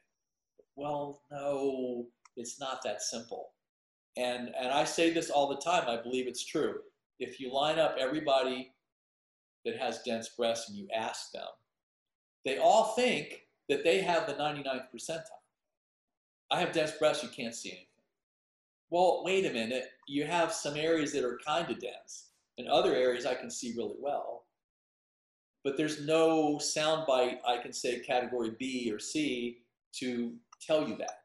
Well, 0.75 1.21
no, 1.31 2.07
it's 2.35 2.59
not 2.59 2.81
that 2.83 3.03
simple. 3.03 3.51
And, 4.17 4.49
and 4.59 4.71
I 4.71 4.83
say 4.83 5.11
this 5.11 5.29
all 5.29 5.47
the 5.47 5.61
time, 5.61 5.83
I 5.87 6.01
believe 6.01 6.27
it's 6.27 6.43
true. 6.43 6.77
If 7.19 7.39
you 7.39 7.53
line 7.53 7.77
up 7.77 7.95
everybody 7.99 8.73
that 9.63 9.77
has 9.77 10.01
dense 10.01 10.29
breasts 10.29 10.69
and 10.69 10.77
you 10.77 10.87
ask 10.95 11.31
them, 11.31 11.43
they 12.45 12.57
all 12.57 12.95
think 12.95 13.41
that 13.69 13.83
they 13.83 14.01
have 14.01 14.25
the 14.25 14.33
99th 14.33 14.87
percentile. 14.93 15.21
I 16.49 16.59
have 16.59 16.71
dense 16.71 16.93
breasts, 16.93 17.21
you 17.21 17.29
can't 17.29 17.53
see 17.53 17.69
anything. 17.69 17.85
Well, 18.93 19.23
wait 19.25 19.47
a 19.47 19.51
minute, 19.51 19.85
you 20.07 20.23
have 20.23 20.53
some 20.53 20.77
areas 20.77 21.11
that 21.13 21.25
are 21.25 21.39
kind 21.43 21.67
of 21.67 21.79
dense 21.79 22.29
and 22.59 22.67
other 22.67 22.93
areas 22.93 23.25
I 23.25 23.33
can 23.33 23.49
see 23.49 23.73
really 23.75 23.95
well. 23.99 24.43
But 25.63 25.77
there's 25.77 26.05
no 26.05 26.57
soundbite 26.57 27.37
I 27.43 27.57
can 27.57 27.73
say 27.73 28.01
category 28.01 28.51
B 28.59 28.91
or 28.93 28.99
C 28.99 29.63
to 29.93 30.35
tell 30.61 30.87
you 30.87 30.95
that. 30.97 31.21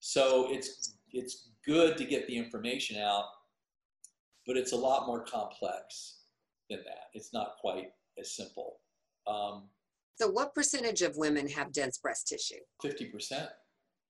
So 0.00 0.52
it's 0.52 0.98
it's 1.12 1.48
good 1.64 1.96
to 1.96 2.04
get 2.04 2.26
the 2.26 2.36
information 2.36 3.00
out, 3.00 3.24
but 4.46 4.58
it's 4.58 4.72
a 4.72 4.76
lot 4.76 5.06
more 5.06 5.24
complex 5.24 6.24
than 6.68 6.80
that. 6.84 7.04
It's 7.14 7.32
not 7.32 7.54
quite 7.58 7.92
as 8.20 8.36
simple. 8.36 8.80
Um, 9.26 9.70
So, 10.16 10.28
what 10.28 10.54
percentage 10.54 11.00
of 11.00 11.16
women 11.16 11.48
have 11.48 11.72
dense 11.72 11.96
breast 11.96 12.28
tissue? 12.28 12.60
50%. 12.84 13.48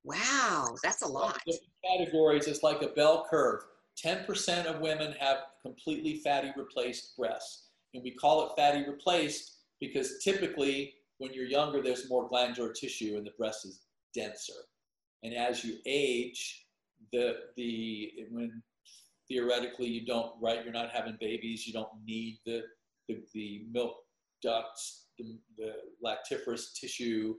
Wow, 0.04 0.76
that's 0.82 1.02
a 1.02 1.08
lot. 1.08 1.40
Categories, 1.84 2.46
it's 2.46 2.62
like 2.62 2.82
a 2.82 2.88
bell 2.88 3.26
curve. 3.28 3.62
10% 4.02 4.66
of 4.66 4.80
women 4.80 5.14
have 5.18 5.38
completely 5.62 6.18
fatty 6.18 6.52
replaced 6.56 7.16
breasts. 7.16 7.68
And 7.94 8.02
we 8.02 8.10
call 8.10 8.46
it 8.46 8.52
fatty 8.56 8.84
replaced 8.88 9.58
because 9.80 10.18
typically 10.22 10.94
when 11.18 11.32
you're 11.32 11.46
younger, 11.46 11.82
there's 11.82 12.10
more 12.10 12.28
glandular 12.28 12.72
tissue 12.72 13.14
and 13.16 13.26
the 13.26 13.32
breast 13.38 13.64
is 13.64 13.80
denser. 14.14 14.52
And 15.22 15.34
as 15.34 15.64
you 15.64 15.78
age, 15.86 16.66
the 17.12 17.36
the 17.56 18.12
when 18.30 18.62
theoretically 19.28 19.86
you 19.86 20.04
don't 20.04 20.32
right, 20.40 20.62
you're 20.64 20.72
not 20.72 20.90
having 20.90 21.16
babies, 21.20 21.66
you 21.66 21.72
don't 21.72 21.88
need 22.04 22.38
the 22.44 22.62
the, 23.08 23.22
the 23.32 23.66
milk 23.70 23.96
ducts, 24.42 25.06
the, 25.18 25.38
the 25.58 25.74
lactiferous 26.04 26.72
tissue, 26.74 27.34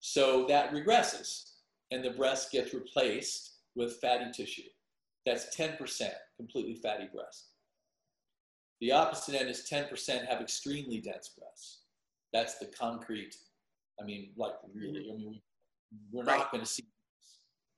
so 0.00 0.46
that 0.46 0.72
regresses, 0.72 1.52
and 1.90 2.04
the 2.04 2.10
breast 2.10 2.50
gets 2.52 2.74
replaced 2.74 3.58
with 3.74 4.00
fatty 4.00 4.30
tissue. 4.32 4.68
That's 5.24 5.56
10% 5.56 5.78
completely 6.36 6.74
fatty 6.76 7.08
breast. 7.12 7.50
The 8.80 8.92
opposite 8.92 9.34
end 9.34 9.48
is 9.48 9.68
10% 9.70 10.26
have 10.26 10.40
extremely 10.40 11.00
dense 11.00 11.30
breasts. 11.38 11.80
That's 12.32 12.58
the 12.58 12.66
concrete. 12.66 13.34
I 14.00 14.04
mean, 14.04 14.30
like 14.36 14.52
really, 14.74 15.10
I 15.10 15.16
mean, 15.16 15.40
we're 16.12 16.24
not 16.24 16.50
going 16.50 16.62
to 16.62 16.68
see, 16.68 16.84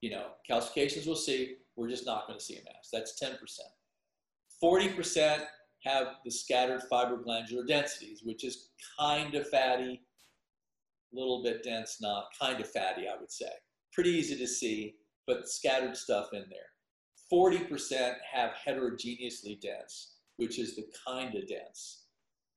you 0.01 0.11
know, 0.11 0.27
calcifications 0.51 1.07
we'll 1.07 1.17
see, 1.17 1.57
we're 1.77 1.89
just 1.89 2.07
not 2.07 2.27
going 2.27 2.39
to 2.39 2.45
see 2.45 2.57
a 2.57 2.65
mass. 2.65 2.89
That's 2.93 3.23
10%. 3.23 3.37
40% 4.63 5.45
have 5.85 6.07
the 6.25 6.31
scattered 6.31 6.83
fibroglandular 6.91 7.67
densities, 7.67 8.23
which 8.25 8.45
is 8.45 8.71
kind 8.99 9.35
of 9.37 9.49
fatty, 9.49 10.03
a 11.13 11.17
little 11.17 11.43
bit 11.43 11.63
dense, 11.63 11.99
not 12.01 12.27
kind 12.41 12.61
of 12.61 12.69
fatty, 12.69 13.07
I 13.09 13.17
would 13.19 13.31
say. 13.31 13.51
Pretty 13.99 14.11
easy 14.11 14.37
to 14.37 14.47
see, 14.47 14.95
but 15.27 15.49
scattered 15.49 15.97
stuff 15.97 16.29
in 16.33 16.45
there. 16.51 16.71
40% 17.33 18.15
have 18.33 18.53
heterogeneously 18.53 19.59
dense, 19.61 20.19
which 20.37 20.61
is 20.61 20.77
the 20.77 20.87
kind 21.05 21.35
of 21.35 21.49
dense, 21.49 22.05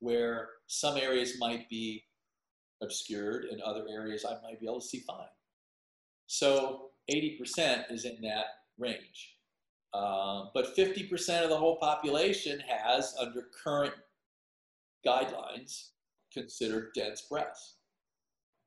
where 0.02 0.50
some 0.68 0.98
areas 0.98 1.40
might 1.40 1.68
be 1.68 2.04
obscured 2.84 3.46
and 3.46 3.60
other 3.60 3.88
areas 3.90 4.24
I 4.24 4.40
might 4.44 4.60
be 4.60 4.68
able 4.68 4.82
to 4.82 4.86
see 4.86 5.00
fine. 5.00 5.26
So 6.28 6.92
80% 7.12 7.92
is 7.92 8.06
in 8.06 8.22
that 8.22 8.46
range. 8.78 9.38
Uh, 9.96 10.44
but 10.54 10.78
50% 10.78 11.44
of 11.44 11.50
the 11.50 11.58
whole 11.58 11.78
population 11.78 12.62
has, 12.68 13.16
under 13.20 13.48
current 13.64 13.96
guidelines, 15.04 15.88
considered 16.32 16.92
dense 16.94 17.24
breasts. 17.24 17.78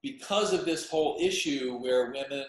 Because 0.03 0.53
of 0.53 0.65
this 0.65 0.91
whole 0.91 1.17
issue 1.21 1.79
where 1.81 2.11
women 2.11 2.45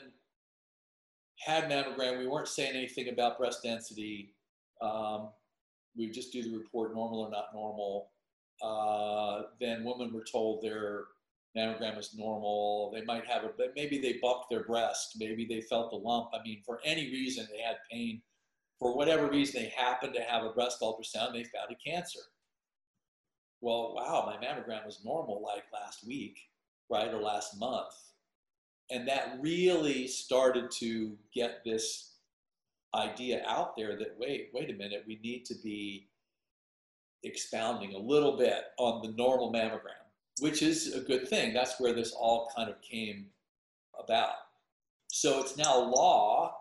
had 1.39 1.69
mammogram, 1.69 2.19
we 2.19 2.27
weren't 2.27 2.47
saying 2.47 2.75
anything 2.75 3.09
about 3.09 3.37
breast 3.37 3.63
density. 3.63 4.33
Um, 4.81 5.29
we 5.97 6.09
just 6.09 6.31
do 6.31 6.43
the 6.43 6.57
report 6.57 6.93
normal 6.93 7.21
or 7.21 7.29
not 7.29 7.47
normal. 7.53 8.09
Uh, 8.61 9.47
then 9.59 9.83
women 9.83 10.13
were 10.13 10.23
told 10.29 10.63
their 10.63 11.05
mammogram 11.57 11.97
is 11.97 12.15
normal. 12.15 12.91
They 12.93 13.03
might 13.03 13.25
have 13.25 13.43
a, 13.43 13.49
but 13.57 13.73
maybe 13.75 13.99
they 13.99 14.19
bumped 14.21 14.49
their 14.49 14.63
breast. 14.63 15.15
Maybe 15.17 15.45
they 15.45 15.61
felt 15.61 15.93
a 15.93 15.95
lump. 15.95 16.29
I 16.33 16.41
mean, 16.43 16.61
for 16.65 16.79
any 16.83 17.11
reason, 17.11 17.47
they 17.51 17.61
had 17.61 17.77
pain. 17.91 18.21
For 18.79 18.95
whatever 18.95 19.29
reason, 19.29 19.61
they 19.61 19.69
happened 19.69 20.13
to 20.15 20.21
have 20.21 20.43
a 20.43 20.51
breast 20.51 20.81
ultrasound. 20.81 21.33
They 21.33 21.45
found 21.45 21.71
a 21.71 21.75
cancer. 21.75 22.19
Well, 23.61 23.93
wow, 23.95 24.23
my 24.25 24.45
mammogram 24.45 24.85
was 24.85 25.03
normal 25.03 25.41
like 25.41 25.63
last 25.73 26.05
week, 26.05 26.37
right, 26.89 27.13
or 27.13 27.21
last 27.21 27.57
month. 27.57 27.93
And 28.91 29.07
that 29.07 29.37
really 29.41 30.07
started 30.07 30.69
to 30.71 31.17
get 31.33 31.63
this 31.65 32.13
idea 32.93 33.43
out 33.47 33.75
there 33.75 33.97
that 33.97 34.15
wait, 34.17 34.49
wait 34.53 34.69
a 34.69 34.73
minute, 34.73 35.03
we 35.07 35.19
need 35.23 35.45
to 35.45 35.55
be 35.63 36.07
expounding 37.23 37.95
a 37.95 37.97
little 37.97 38.37
bit 38.37 38.65
on 38.77 39.01
the 39.01 39.11
normal 39.13 39.51
mammogram 39.51 40.05
which 40.39 40.61
is 40.61 40.93
a 40.93 40.99
good 40.99 41.27
thing. 41.27 41.53
That's 41.53 41.79
where 41.79 41.93
this 41.93 42.11
all 42.11 42.51
kind 42.55 42.69
of 42.69 42.81
came 42.81 43.27
about. 43.97 44.33
So 45.07 45.39
it's 45.39 45.57
now 45.57 45.79
law 45.79 46.57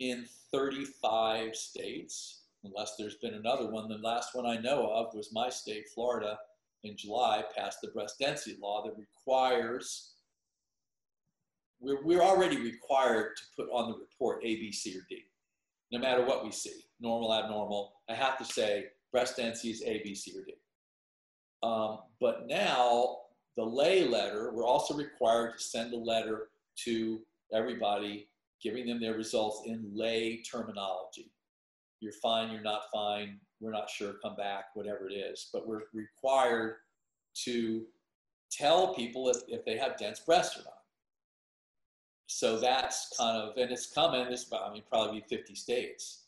in 0.00 0.26
35 0.52 1.54
states, 1.54 2.42
unless 2.64 2.96
there's 2.96 3.16
been 3.16 3.34
another 3.34 3.70
one. 3.70 3.88
The 3.88 3.98
last 3.98 4.34
one 4.34 4.46
I 4.46 4.56
know 4.56 4.90
of 4.90 5.14
was 5.14 5.32
my 5.32 5.50
state, 5.50 5.88
Florida, 5.94 6.38
in 6.84 6.96
July, 6.96 7.44
passed 7.56 7.80
the 7.82 7.88
breast 7.88 8.18
density 8.18 8.56
law 8.62 8.84
that 8.84 8.96
requires, 8.96 10.14
we're, 11.80 12.02
we're 12.04 12.22
already 12.22 12.60
required 12.60 13.36
to 13.36 13.42
put 13.56 13.70
on 13.72 13.90
the 13.90 13.98
report 13.98 14.42
A, 14.44 14.56
B, 14.56 14.72
C, 14.72 14.96
or 14.96 15.06
D, 15.08 15.24
no 15.92 15.98
matter 15.98 16.24
what 16.24 16.44
we 16.44 16.50
see, 16.50 16.84
normal, 17.00 17.34
abnormal. 17.34 17.92
I 18.08 18.14
have 18.14 18.38
to 18.38 18.44
say 18.44 18.86
breast 19.12 19.36
density 19.36 19.70
is 19.70 19.82
A, 19.82 20.00
B, 20.02 20.14
C, 20.14 20.32
or 20.38 20.44
D. 20.44 20.54
Um, 21.62 21.98
but 22.20 22.46
now 22.46 23.18
the 23.56 23.64
lay 23.64 24.06
letter, 24.06 24.52
we're 24.52 24.66
also 24.66 24.94
required 24.94 25.54
to 25.56 25.62
send 25.62 25.92
a 25.92 25.96
letter 25.96 26.48
to 26.84 27.20
everybody 27.52 28.28
giving 28.62 28.86
them 28.86 29.00
their 29.00 29.14
results 29.14 29.62
in 29.66 29.90
lay 29.92 30.42
terminology. 30.42 31.32
You're 32.00 32.12
fine, 32.12 32.52
you're 32.52 32.60
not 32.60 32.82
fine, 32.92 33.38
we're 33.60 33.72
not 33.72 33.90
sure, 33.90 34.14
come 34.22 34.36
back, 34.36 34.66
whatever 34.74 35.08
it 35.08 35.14
is. 35.14 35.48
But 35.52 35.66
we're 35.66 35.82
required 35.92 36.76
to 37.44 37.84
tell 38.50 38.94
people 38.94 39.28
if, 39.28 39.38
if 39.48 39.64
they 39.64 39.76
have 39.76 39.96
dense 39.96 40.20
breasts 40.20 40.56
or 40.56 40.60
not. 40.60 40.77
So 42.28 42.60
that's 42.60 43.10
kind 43.18 43.38
of, 43.38 43.56
and 43.56 43.72
it's 43.72 43.86
coming, 43.86 44.20
it's, 44.30 44.52
I 44.52 44.70
mean, 44.70 44.82
probably 44.88 45.24
50 45.28 45.54
states 45.54 46.26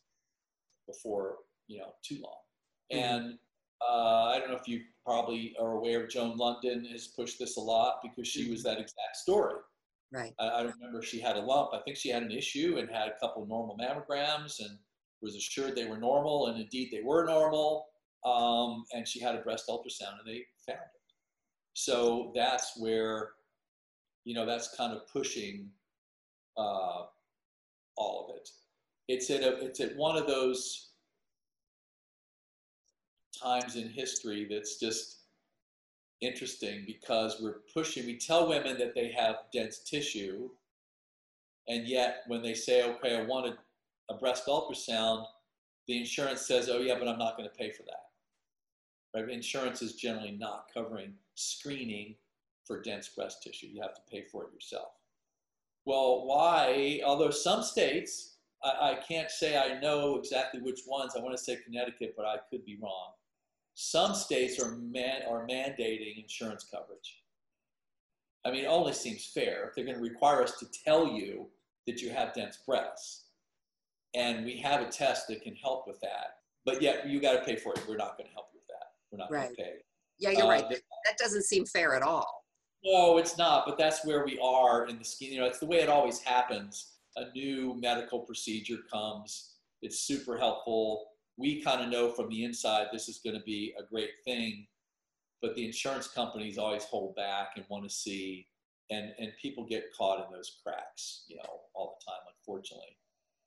before, 0.86 1.36
you 1.68 1.78
know, 1.78 1.92
too 2.02 2.20
long. 2.22 2.40
Mm-hmm. 2.92 3.04
And 3.04 3.38
uh, 3.86 4.24
I 4.24 4.38
don't 4.38 4.50
know 4.50 4.56
if 4.56 4.66
you 4.66 4.80
probably 5.04 5.54
are 5.60 5.72
aware 5.72 6.06
Joan 6.06 6.38
Lunden 6.38 6.90
has 6.90 7.08
pushed 7.08 7.38
this 7.38 7.58
a 7.58 7.60
lot 7.60 8.00
because 8.02 8.26
she 8.26 8.50
was 8.50 8.60
mm-hmm. 8.60 8.70
that 8.70 8.80
exact 8.80 9.16
story. 9.16 9.56
Right. 10.10 10.32
I, 10.40 10.48
I 10.48 10.62
don't 10.62 10.74
remember 10.80 11.02
she 11.02 11.20
had 11.20 11.36
a 11.36 11.40
lump. 11.40 11.70
I 11.74 11.80
think 11.80 11.98
she 11.98 12.08
had 12.08 12.22
an 12.22 12.32
issue 12.32 12.78
and 12.78 12.88
had 12.88 13.08
a 13.08 13.20
couple 13.20 13.46
normal 13.46 13.76
mammograms 13.76 14.60
and 14.60 14.78
was 15.20 15.36
assured 15.36 15.76
they 15.76 15.84
were 15.84 15.98
normal, 15.98 16.46
and 16.46 16.58
indeed 16.58 16.88
they 16.90 17.02
were 17.02 17.26
normal. 17.26 17.88
Um, 18.24 18.84
and 18.94 19.06
she 19.06 19.20
had 19.20 19.34
a 19.34 19.42
breast 19.42 19.66
ultrasound 19.68 20.18
and 20.18 20.26
they 20.26 20.44
found 20.66 20.80
it. 20.80 21.14
So 21.74 22.32
that's 22.34 22.72
where, 22.78 23.32
you 24.24 24.34
know, 24.34 24.46
that's 24.46 24.74
kind 24.76 24.94
of 24.94 25.06
pushing 25.08 25.68
uh, 26.60 27.06
all 27.96 28.28
of 28.28 28.36
it. 28.36 28.48
It's 29.08 29.30
at 29.30 29.42
a, 29.42 29.64
it's 29.64 29.80
at 29.80 29.96
one 29.96 30.16
of 30.16 30.26
those 30.26 30.90
times 33.42 33.76
in 33.76 33.88
history 33.88 34.46
that's 34.50 34.78
just 34.78 35.20
interesting 36.20 36.84
because 36.86 37.40
we're 37.40 37.60
pushing, 37.72 38.06
we 38.06 38.16
tell 38.18 38.48
women 38.48 38.78
that 38.78 38.94
they 38.94 39.10
have 39.10 39.36
dense 39.52 39.78
tissue, 39.78 40.50
and 41.68 41.86
yet 41.86 42.22
when 42.26 42.42
they 42.42 42.54
say, 42.54 42.84
okay, 42.84 43.16
I 43.16 43.22
want 43.22 43.46
a, 43.46 44.12
a 44.12 44.18
breast 44.18 44.46
ultrasound, 44.46 45.24
the 45.88 45.98
insurance 45.98 46.42
says, 46.42 46.68
oh, 46.68 46.80
yeah, 46.80 46.96
but 46.98 47.08
I'm 47.08 47.18
not 47.18 47.36
going 47.36 47.48
to 47.48 47.54
pay 47.54 47.70
for 47.70 47.84
that. 47.84 49.18
Right? 49.18 49.28
Insurance 49.30 49.82
is 49.82 49.94
generally 49.94 50.32
not 50.32 50.66
covering 50.72 51.14
screening 51.34 52.16
for 52.64 52.82
dense 52.82 53.08
breast 53.08 53.42
tissue. 53.42 53.66
You 53.66 53.80
have 53.82 53.94
to 53.94 54.02
pay 54.10 54.22
for 54.22 54.44
it 54.44 54.52
yourself. 54.52 54.99
Well, 55.84 56.26
why? 56.26 57.00
Although 57.04 57.30
some 57.30 57.62
states, 57.62 58.36
I, 58.62 58.92
I 58.92 58.98
can't 59.06 59.30
say 59.30 59.56
I 59.56 59.80
know 59.80 60.16
exactly 60.16 60.60
which 60.60 60.80
ones. 60.86 61.14
I 61.16 61.20
want 61.20 61.36
to 61.36 61.42
say 61.42 61.56
Connecticut, 61.64 62.14
but 62.16 62.26
I 62.26 62.36
could 62.50 62.64
be 62.64 62.78
wrong. 62.82 63.12
Some 63.74 64.14
states 64.14 64.62
are, 64.62 64.76
man, 64.76 65.22
are 65.28 65.46
mandating 65.46 66.22
insurance 66.22 66.66
coverage. 66.70 67.22
I 68.44 68.50
mean, 68.50 68.64
it 68.64 68.68
only 68.68 68.92
seems 68.92 69.26
fair 69.26 69.68
if 69.68 69.74
they're 69.74 69.84
going 69.84 69.96
to 69.96 70.02
require 70.02 70.42
us 70.42 70.58
to 70.58 70.66
tell 70.84 71.06
you 71.08 71.46
that 71.86 72.00
you 72.00 72.10
have 72.10 72.34
dense 72.34 72.58
breasts. 72.66 73.24
And 74.14 74.44
we 74.44 74.56
have 74.58 74.80
a 74.80 74.86
test 74.86 75.28
that 75.28 75.42
can 75.42 75.54
help 75.54 75.86
with 75.86 76.00
that. 76.00 76.36
But 76.64 76.82
yet 76.82 77.08
you 77.08 77.20
got 77.20 77.32
to 77.32 77.44
pay 77.44 77.56
for 77.56 77.72
it. 77.72 77.84
We're 77.88 77.96
not 77.96 78.16
going 78.16 78.28
to 78.28 78.34
help 78.34 78.48
you 78.52 78.60
with 78.60 78.68
that. 78.68 78.86
We're 79.10 79.18
not 79.18 79.30
right. 79.30 79.44
going 79.44 79.56
to 79.56 79.62
pay. 79.62 79.72
Yeah, 80.18 80.30
you're 80.30 80.46
uh, 80.46 80.48
right. 80.48 80.68
That 80.68 81.16
doesn't 81.18 81.44
seem 81.44 81.64
fair 81.64 81.94
at 81.94 82.02
all. 82.02 82.39
No, 82.84 83.18
it's 83.18 83.36
not. 83.36 83.64
But 83.66 83.78
that's 83.78 84.04
where 84.04 84.24
we 84.24 84.38
are 84.42 84.86
in 84.86 84.98
the 84.98 85.04
scheme. 85.04 85.32
You 85.32 85.40
know, 85.40 85.46
it's 85.46 85.58
the 85.58 85.66
way 85.66 85.78
it 85.78 85.88
always 85.88 86.20
happens. 86.20 86.92
A 87.16 87.30
new 87.34 87.74
medical 87.80 88.20
procedure 88.20 88.78
comes. 88.90 89.56
It's 89.82 90.00
super 90.00 90.38
helpful 90.38 91.10
we 91.40 91.62
kind 91.62 91.82
of 91.82 91.88
know 91.88 92.10
from 92.10 92.28
the 92.28 92.44
inside 92.44 92.88
this 92.92 93.08
is 93.08 93.20
going 93.24 93.36
to 93.36 93.42
be 93.42 93.74
a 93.78 93.82
great 93.82 94.10
thing, 94.24 94.66
but 95.40 95.54
the 95.54 95.64
insurance 95.64 96.06
companies 96.06 96.58
always 96.58 96.84
hold 96.84 97.16
back 97.16 97.52
and 97.56 97.64
want 97.70 97.84
to 97.84 97.90
see, 97.90 98.46
and 98.90 99.12
and 99.18 99.32
people 99.40 99.64
get 99.64 99.84
caught 99.96 100.24
in 100.24 100.32
those 100.32 100.58
cracks, 100.62 101.24
you 101.28 101.36
know, 101.36 101.60
all 101.74 101.98
the 101.98 102.10
time, 102.12 102.20
unfortunately. 102.38 102.96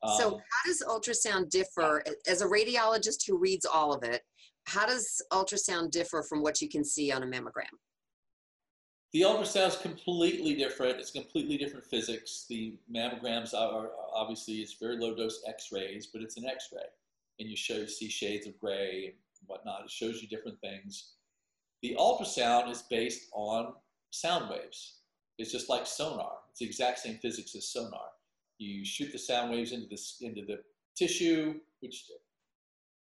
Um, 0.01 0.17
so, 0.17 0.29
how 0.31 0.65
does 0.65 0.83
ultrasound 0.87 1.49
differ 1.49 2.03
as 2.27 2.41
a 2.41 2.47
radiologist 2.47 3.27
who 3.27 3.37
reads 3.37 3.65
all 3.65 3.93
of 3.93 4.03
it? 4.03 4.21
How 4.65 4.85
does 4.85 5.21
ultrasound 5.31 5.91
differ 5.91 6.23
from 6.27 6.41
what 6.41 6.61
you 6.61 6.69
can 6.69 6.83
see 6.83 7.11
on 7.11 7.23
a 7.23 7.27
mammogram? 7.27 7.73
The 9.13 9.21
ultrasound 9.21 9.67
is 9.67 9.77
completely 9.77 10.55
different. 10.55 10.99
It's 10.99 11.11
completely 11.11 11.57
different 11.57 11.85
physics. 11.85 12.45
The 12.49 12.75
mammograms 12.91 13.53
are 13.53 13.91
obviously 14.13 14.55
it's 14.55 14.73
very 14.73 14.97
low 14.97 15.15
dose 15.15 15.43
X-rays, 15.47 16.07
but 16.07 16.21
it's 16.23 16.37
an 16.37 16.45
X-ray 16.45 16.81
and 17.39 17.49
you 17.49 17.55
show 17.55 17.85
see 17.85 18.09
shades 18.09 18.47
of 18.47 18.59
gray 18.59 19.05
and 19.05 19.47
whatnot. 19.47 19.83
It 19.83 19.91
shows 19.91 20.21
you 20.21 20.27
different 20.27 20.59
things. 20.61 21.13
The 21.81 21.95
ultrasound 21.99 22.71
is 22.71 22.83
based 22.89 23.29
on 23.33 23.73
sound 24.11 24.49
waves. 24.49 24.99
It's 25.37 25.51
just 25.51 25.69
like 25.69 25.85
sonar. 25.85 26.31
It's 26.51 26.59
the 26.59 26.65
exact 26.65 26.99
same 26.99 27.17
physics 27.17 27.55
as 27.55 27.67
sonar. 27.67 28.09
You 28.57 28.85
shoot 28.85 29.11
the 29.11 29.17
sound 29.17 29.51
waves 29.51 29.71
into 29.71 29.87
the, 29.87 30.25
into 30.25 30.45
the 30.45 30.59
tissue, 30.95 31.55
which 31.81 32.05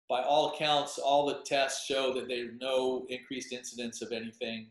by 0.10 0.22
all 0.22 0.54
accounts, 0.54 0.98
all 0.98 1.26
the 1.26 1.42
tests 1.46 1.86
show 1.86 2.14
that 2.14 2.28
there's 2.28 2.52
no 2.60 3.06
increased 3.10 3.54
incidence 3.54 4.02
of 4.02 4.12
anything. 4.12 4.68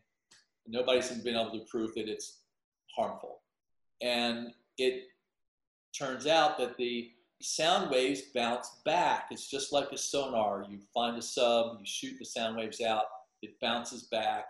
Nobody's 0.69 1.11
been 1.11 1.37
able 1.37 1.53
to 1.53 1.65
prove 1.71 1.95
that 1.95 2.09
it's 2.09 2.41
harmful. 2.95 3.41
And 4.03 4.53
it 4.77 5.05
turns 5.97 6.27
out 6.27 6.59
that 6.59 6.77
the 6.77 7.11
sound 7.41 7.91
waves 7.91 8.23
bounce 8.35 8.71
back. 8.85 9.29
It's 9.31 9.49
just 9.49 9.73
like 9.73 9.91
a 9.93 9.99
sonar. 9.99 10.67
You 10.69 10.79
find 10.93 11.17
a 11.17 11.23
sub, 11.23 11.79
you 11.79 11.87
shoot 11.87 12.19
the 12.19 12.25
sound 12.25 12.57
waves 12.57 12.81
out, 12.81 13.05
it 13.43 13.59
bounces 13.61 14.05
back. 14.05 14.47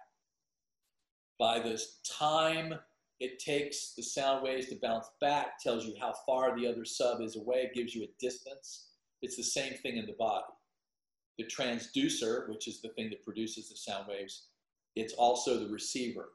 By 1.39 1.61
the 1.61 1.81
time 2.05 2.75
it 3.21 3.39
takes 3.39 3.95
the 3.95 4.03
sound 4.03 4.43
waves 4.43 4.69
to 4.69 4.79
bounce 4.83 5.09
back, 5.21 5.61
tells 5.61 5.87
you 5.87 5.95
how 6.01 6.15
far 6.27 6.57
the 6.57 6.67
other 6.67 6.85
sub 6.85 7.21
is 7.21 7.37
away, 7.37 7.59
it 7.59 7.75
gives 7.75 7.95
you 7.95 8.05
a 8.05 8.21
distance. 8.21 8.89
It's 9.23 9.37
the 9.37 9.43
same 9.43 9.75
thing 9.75 9.97
in 9.97 10.07
the 10.07 10.15
body. 10.19 10.45
The 11.37 11.45
transducer, 11.45 12.49
which 12.49 12.67
is 12.67 12.81
the 12.81 12.89
thing 12.91 13.11
that 13.11 13.25
produces 13.25 13.69
the 13.69 13.77
sound 13.77 14.07
waves, 14.09 14.47
it's 14.97 15.15
also 15.15 15.59
the 15.59 15.73
receiver. 15.73 16.31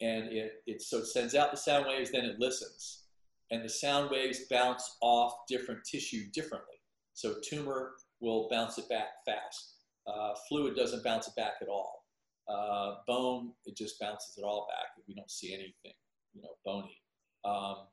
And 0.00 0.32
it, 0.32 0.62
it 0.66 0.82
so 0.82 0.98
it 0.98 1.06
sends 1.06 1.34
out 1.34 1.50
the 1.50 1.56
sound 1.56 1.86
waves, 1.86 2.10
then 2.10 2.24
it 2.24 2.38
listens. 2.38 3.04
And 3.50 3.64
the 3.64 3.68
sound 3.68 4.10
waves 4.10 4.40
bounce 4.50 4.96
off 5.00 5.34
different 5.48 5.84
tissue 5.84 6.24
differently. 6.32 6.76
So 7.14 7.36
tumor 7.48 7.92
will 8.20 8.48
bounce 8.50 8.78
it 8.78 8.88
back 8.88 9.08
fast. 9.24 9.74
Uh, 10.06 10.34
fluid 10.48 10.76
doesn't 10.76 11.04
bounce 11.04 11.28
it 11.28 11.36
back 11.36 11.54
at 11.62 11.68
all. 11.68 12.04
Uh, 12.48 12.96
bone, 13.06 13.52
it 13.64 13.76
just 13.76 13.98
bounces 14.00 14.36
it 14.36 14.42
all 14.42 14.66
back. 14.68 14.88
We 15.08 15.14
don't 15.14 15.30
see 15.30 15.54
anything, 15.54 15.96
you 16.34 16.42
know, 16.42 16.50
bony. 16.64 17.00
Um, 17.44 17.86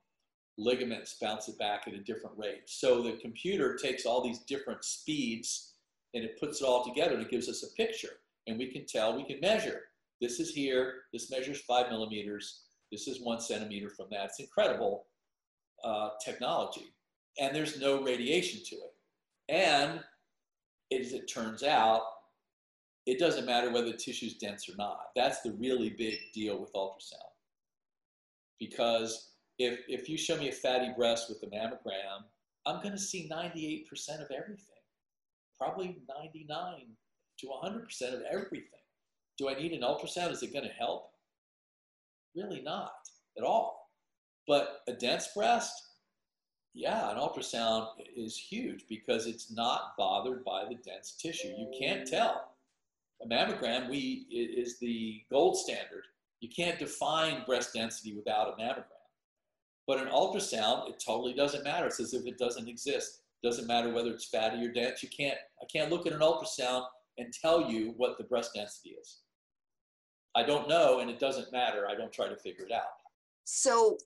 ligaments 0.58 1.18
bounce 1.22 1.48
it 1.48 1.58
back 1.58 1.84
at 1.88 1.94
a 1.94 2.00
different 2.00 2.38
rate. 2.38 2.64
So 2.66 3.02
the 3.02 3.14
computer 3.14 3.78
takes 3.78 4.06
all 4.06 4.24
these 4.24 4.40
different 4.40 4.84
speeds 4.84 5.74
and 6.14 6.24
it 6.24 6.40
puts 6.40 6.62
it 6.62 6.66
all 6.66 6.84
together 6.84 7.14
and 7.14 7.24
it 7.24 7.32
gives 7.32 7.48
us 7.48 7.64
a 7.64 7.76
picture. 7.76 8.20
And 8.48 8.58
we 8.58 8.72
can 8.72 8.86
tell, 8.86 9.16
we 9.16 9.26
can 9.26 9.40
measure. 9.40 9.82
This 10.20 10.40
is 10.40 10.54
here, 10.54 11.04
this 11.14 11.32
measures 11.32 11.62
five 11.62 11.90
millimeters, 11.90 12.64
this 12.92 13.08
is 13.08 13.22
one 13.22 13.40
centimeter 13.40 13.90
from 13.90 14.08
that. 14.12 14.26
It's 14.26 14.40
incredible 14.40 15.06
uh, 15.84 16.10
technology. 16.24 16.94
And 17.40 17.56
there's 17.56 17.80
no 17.80 18.04
radiation 18.04 18.62
to 18.66 18.76
it. 18.76 18.94
And 19.50 20.02
as 20.94 21.14
it 21.14 21.32
turns 21.32 21.64
out, 21.64 22.02
it 23.06 23.18
doesn't 23.18 23.46
matter 23.46 23.72
whether 23.72 23.92
the 23.92 23.98
tissue 23.98 24.28
is 24.28 24.36
dense 24.36 24.70
or 24.70 24.76
not. 24.78 25.08
That's 25.16 25.42
the 25.42 25.54
really 25.54 25.90
big 25.90 26.20
deal 26.34 26.60
with 26.60 26.74
ultrasound. 26.74 27.32
Because 28.60 29.32
if, 29.58 29.80
if 29.88 30.08
you 30.08 30.18
show 30.18 30.38
me 30.38 30.50
a 30.50 30.54
fatty 30.54 30.92
breast 30.96 31.30
with 31.30 31.42
a 31.44 31.56
mammogram, 31.56 32.26
I'm 32.66 32.82
going 32.82 32.92
to 32.92 33.00
see 33.00 33.30
98% 33.32 33.86
of 34.22 34.30
everything, 34.30 34.66
probably 35.58 35.98
99 36.08 36.86
to 37.42 37.48
100% 37.48 38.14
of 38.14 38.22
everything. 38.32 38.68
Do 39.38 39.50
I 39.50 39.56
need 39.56 39.74
an 39.74 39.82
ultrasound? 39.82 40.32
Is 40.32 40.44
it 40.44 40.54
going 40.54 40.66
to 40.66 40.74
help? 40.74 41.10
Really 42.36 42.62
not 42.62 42.94
at 43.38 43.44
all. 43.44 43.90
But 44.48 44.82
a 44.88 44.94
dense 44.94 45.30
breast, 45.36 45.74
yeah, 46.74 47.12
an 47.12 47.18
ultrasound 47.18 47.88
is 48.16 48.38
huge 48.38 48.86
because 48.88 49.28
it's 49.28 49.52
not 49.52 49.94
bothered 49.98 50.44
by 50.46 50.66
the 50.66 50.76
dense 50.76 51.18
tissue. 51.22 51.50
You 51.50 51.72
can't 51.78 52.08
tell 52.08 52.52
a 53.22 53.28
mammogram 53.28 53.90
we 53.90 54.26
is 54.32 54.80
the 54.80 55.22
gold 55.30 55.58
standard. 55.58 56.04
You 56.40 56.50
can't 56.50 56.80
define 56.80 57.44
breast 57.46 57.74
density 57.74 58.16
without 58.16 58.50
a 58.50 58.62
mammogram. 58.62 58.86
But 59.88 60.00
an 60.00 60.08
ultrasound, 60.08 60.90
it 60.90 61.04
totally 61.06 61.34
doesn't 61.34 61.64
matter. 61.64 61.88
It's 61.88 62.00
as 62.00 62.14
if 62.14 62.26
it 62.26 62.38
doesn't 62.38 62.70
exist. 62.70 63.22
It 63.42 63.48
doesn't 63.48 63.68
matter 63.68 63.92
whether 63.92 64.12
it's 64.12 64.26
fatty 64.26 64.66
or 64.66 64.72
dense. 64.72 65.04
You 65.04 65.10
can't. 65.10 65.38
I 65.62 65.66
can't 65.72 65.92
look 65.92 66.08
at 66.08 66.14
an 66.14 66.20
ultrasound 66.20 66.86
and 67.18 67.34
tell 67.34 67.70
you 67.70 67.94
what 67.98 68.18
the 68.18 68.24
breast 68.24 68.52
density 68.56 68.96
is. 69.02 69.20
I 70.36 70.44
don't 70.44 70.70
know, 70.70 71.00
and 71.00 71.10
it 71.10 71.20
doesn't 71.20 71.52
matter. 71.52 71.88
I 71.90 71.96
don't 71.96 72.14
try 72.14 72.28
to 72.28 72.38
figure 72.38 72.66
it 72.66 72.72
out. 72.72 72.84
So 73.44 73.98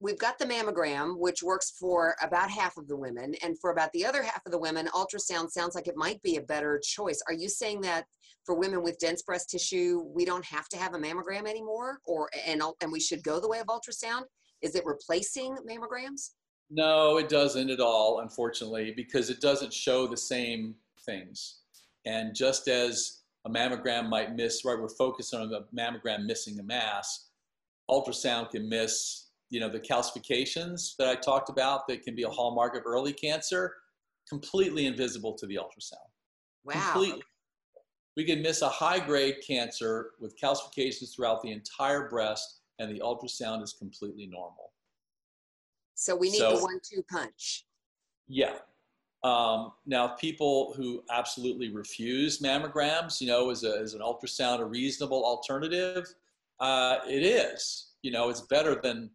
we've 0.00 0.18
got 0.18 0.38
the 0.38 0.44
mammogram, 0.44 1.18
which 1.18 1.42
works 1.42 1.72
for 1.78 2.14
about 2.22 2.50
half 2.50 2.76
of 2.76 2.86
the 2.86 2.96
women, 2.96 3.34
and 3.42 3.58
for 3.60 3.70
about 3.70 3.92
the 3.92 4.04
other 4.04 4.22
half 4.22 4.44
of 4.46 4.52
the 4.52 4.58
women, 4.58 4.86
ultrasound 4.88 5.50
sounds 5.50 5.74
like 5.74 5.88
it 5.88 5.96
might 5.96 6.22
be 6.22 6.36
a 6.36 6.42
better 6.42 6.80
choice. 6.82 7.20
Are 7.26 7.34
you 7.34 7.48
saying 7.48 7.80
that 7.82 8.04
for 8.44 8.54
women 8.54 8.82
with 8.82 8.98
dense 8.98 9.22
breast 9.22 9.50
tissue, 9.50 10.04
we 10.14 10.24
don't 10.24 10.44
have 10.44 10.68
to 10.68 10.76
have 10.76 10.94
a 10.94 10.98
mammogram 10.98 11.48
anymore, 11.48 11.98
or 12.04 12.30
and 12.46 12.62
and 12.80 12.92
we 12.92 13.00
should 13.00 13.24
go 13.24 13.40
the 13.40 13.48
way 13.48 13.58
of 13.58 13.66
ultrasound? 13.66 14.22
Is 14.62 14.74
it 14.76 14.86
replacing 14.86 15.56
mammograms? 15.68 16.30
No, 16.70 17.18
it 17.18 17.28
doesn't 17.28 17.70
at 17.70 17.80
all, 17.80 18.20
unfortunately, 18.20 18.92
because 18.96 19.30
it 19.30 19.40
doesn't 19.40 19.72
show 19.72 20.06
the 20.06 20.16
same 20.16 20.74
things. 21.04 21.60
And 22.06 22.34
just 22.34 22.68
as 22.68 23.22
a 23.44 23.50
mammogram 23.50 24.08
might 24.08 24.34
miss, 24.34 24.64
right, 24.64 24.78
we're 24.80 24.88
focused 24.88 25.34
on 25.34 25.50
the 25.50 25.66
mammogram 25.76 26.24
missing 26.24 26.58
a 26.58 26.62
mass, 26.62 27.28
ultrasound 27.90 28.50
can 28.50 28.68
miss 28.68 29.26
you 29.50 29.60
know, 29.60 29.68
the 29.68 29.80
calcifications 29.80 30.96
that 30.98 31.08
I 31.08 31.14
talked 31.14 31.48
about 31.48 31.86
that 31.88 32.02
can 32.02 32.14
be 32.14 32.24
a 32.24 32.28
hallmark 32.28 32.76
of 32.76 32.82
early 32.84 33.12
cancer, 33.12 33.74
completely 34.28 34.86
invisible 34.86 35.34
to 35.34 35.46
the 35.46 35.56
ultrasound. 35.56 36.10
Wow. 36.64 36.92
Completely. 36.92 37.22
We 38.16 38.24
can 38.24 38.42
miss 38.42 38.62
a 38.62 38.68
high 38.68 38.98
grade 38.98 39.36
cancer 39.46 40.12
with 40.20 40.34
calcifications 40.40 41.14
throughout 41.14 41.42
the 41.42 41.52
entire 41.52 42.08
breast, 42.08 42.60
and 42.78 42.90
the 42.90 43.00
ultrasound 43.00 43.62
is 43.62 43.74
completely 43.78 44.26
normal. 44.26 44.72
So 45.94 46.16
we 46.16 46.30
need 46.30 46.38
so, 46.38 46.56
the 46.56 46.62
one 46.62 46.80
two 46.82 47.02
punch. 47.10 47.66
Yeah. 48.26 48.54
Um, 49.22 49.72
now, 49.86 50.08
people 50.08 50.74
who 50.76 51.02
absolutely 51.10 51.70
refuse 51.74 52.40
mammograms, 52.40 53.20
you 53.20 53.26
know, 53.26 53.50
is, 53.50 53.64
a, 53.64 53.80
an 53.80 54.00
ultrasound 54.00 54.60
a 54.60 54.64
reasonable 54.64 55.24
alternative? 55.24 56.06
Uh, 56.60 56.98
it 57.08 57.22
is. 57.22 57.92
You 58.02 58.12
know, 58.12 58.28
it's 58.28 58.42
better 58.42 58.80
than 58.80 59.10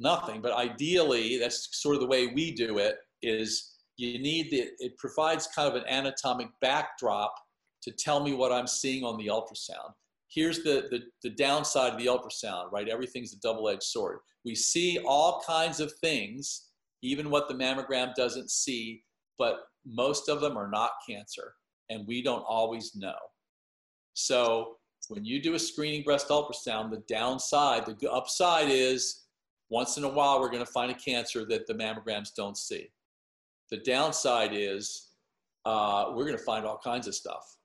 nothing. 0.00 0.40
But 0.40 0.52
ideally, 0.52 1.38
that's 1.38 1.68
sort 1.72 1.96
of 1.96 2.00
the 2.00 2.06
way 2.06 2.28
we 2.28 2.52
do 2.52 2.78
it. 2.78 2.96
Is 3.22 3.74
you 3.96 4.18
need 4.18 4.50
the 4.50 4.70
it 4.78 4.96
provides 4.98 5.48
kind 5.54 5.68
of 5.68 5.76
an 5.76 5.86
anatomic 5.88 6.48
backdrop 6.60 7.34
to 7.82 7.92
tell 7.92 8.22
me 8.22 8.32
what 8.32 8.52
I'm 8.52 8.66
seeing 8.66 9.04
on 9.04 9.16
the 9.16 9.26
ultrasound. 9.26 9.92
Here's 10.28 10.62
the, 10.62 10.88
the, 10.90 11.00
the 11.22 11.30
downside 11.30 11.92
of 11.92 11.98
the 11.98 12.06
ultrasound, 12.06 12.72
right? 12.72 12.88
Everything's 12.88 13.34
a 13.34 13.40
double-edged 13.40 13.82
sword. 13.82 14.20
We 14.44 14.54
see 14.54 14.98
all 15.06 15.42
kinds 15.46 15.78
of 15.78 15.92
things, 16.00 16.68
even 17.02 17.28
what 17.28 17.48
the 17.48 17.54
mammogram 17.54 18.14
doesn't 18.14 18.50
see, 18.50 19.04
but 19.38 19.60
most 19.84 20.28
of 20.28 20.40
them 20.40 20.56
are 20.56 20.70
not 20.70 20.92
cancer, 21.08 21.54
and 21.90 22.06
we 22.06 22.22
don't 22.22 22.44
always 22.48 22.94
know. 22.94 23.14
So 24.14 24.76
when 25.08 25.24
you 25.24 25.42
do 25.42 25.54
a 25.54 25.58
screening 25.58 26.02
breast 26.02 26.28
ultrasound, 26.28 26.90
the 26.90 27.02
downside, 27.08 27.86
the 27.86 28.10
upside 28.10 28.68
is 28.68 29.24
once 29.70 29.96
in 29.96 30.04
a 30.04 30.08
while, 30.08 30.38
we're 30.38 30.50
going 30.50 30.64
to 30.64 30.70
find 30.70 30.90
a 30.90 30.94
cancer 30.94 31.46
that 31.46 31.66
the 31.66 31.74
mammograms 31.74 32.34
don't 32.36 32.58
see. 32.58 32.90
The 33.70 33.78
downside 33.78 34.50
is 34.52 35.08
uh, 35.64 36.12
we're 36.14 36.26
going 36.26 36.36
to 36.36 36.44
find 36.44 36.66
all 36.66 36.78
kinds 36.78 37.06
of 37.06 37.14
stuff. 37.14 37.56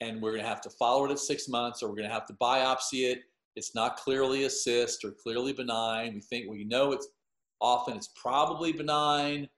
And 0.00 0.20
we're 0.20 0.32
going 0.32 0.42
to 0.42 0.48
have 0.48 0.60
to 0.62 0.70
follow 0.70 1.04
it 1.04 1.12
at 1.12 1.20
six 1.20 1.48
months, 1.48 1.80
or 1.80 1.88
we're 1.88 1.94
going 1.94 2.08
to 2.08 2.14
have 2.14 2.26
to 2.26 2.34
biopsy 2.34 3.12
it. 3.12 3.20
It's 3.54 3.74
not 3.74 3.96
clearly 3.96 4.44
a 4.44 4.50
cyst 4.50 5.04
or 5.04 5.12
clearly 5.12 5.52
benign. 5.52 6.14
We 6.14 6.20
think 6.20 6.50
we 6.50 6.64
know 6.64 6.90
it's 6.90 7.06
often 7.60 7.96
it's 7.96 8.10
probably 8.20 8.72
benign. 8.72 9.48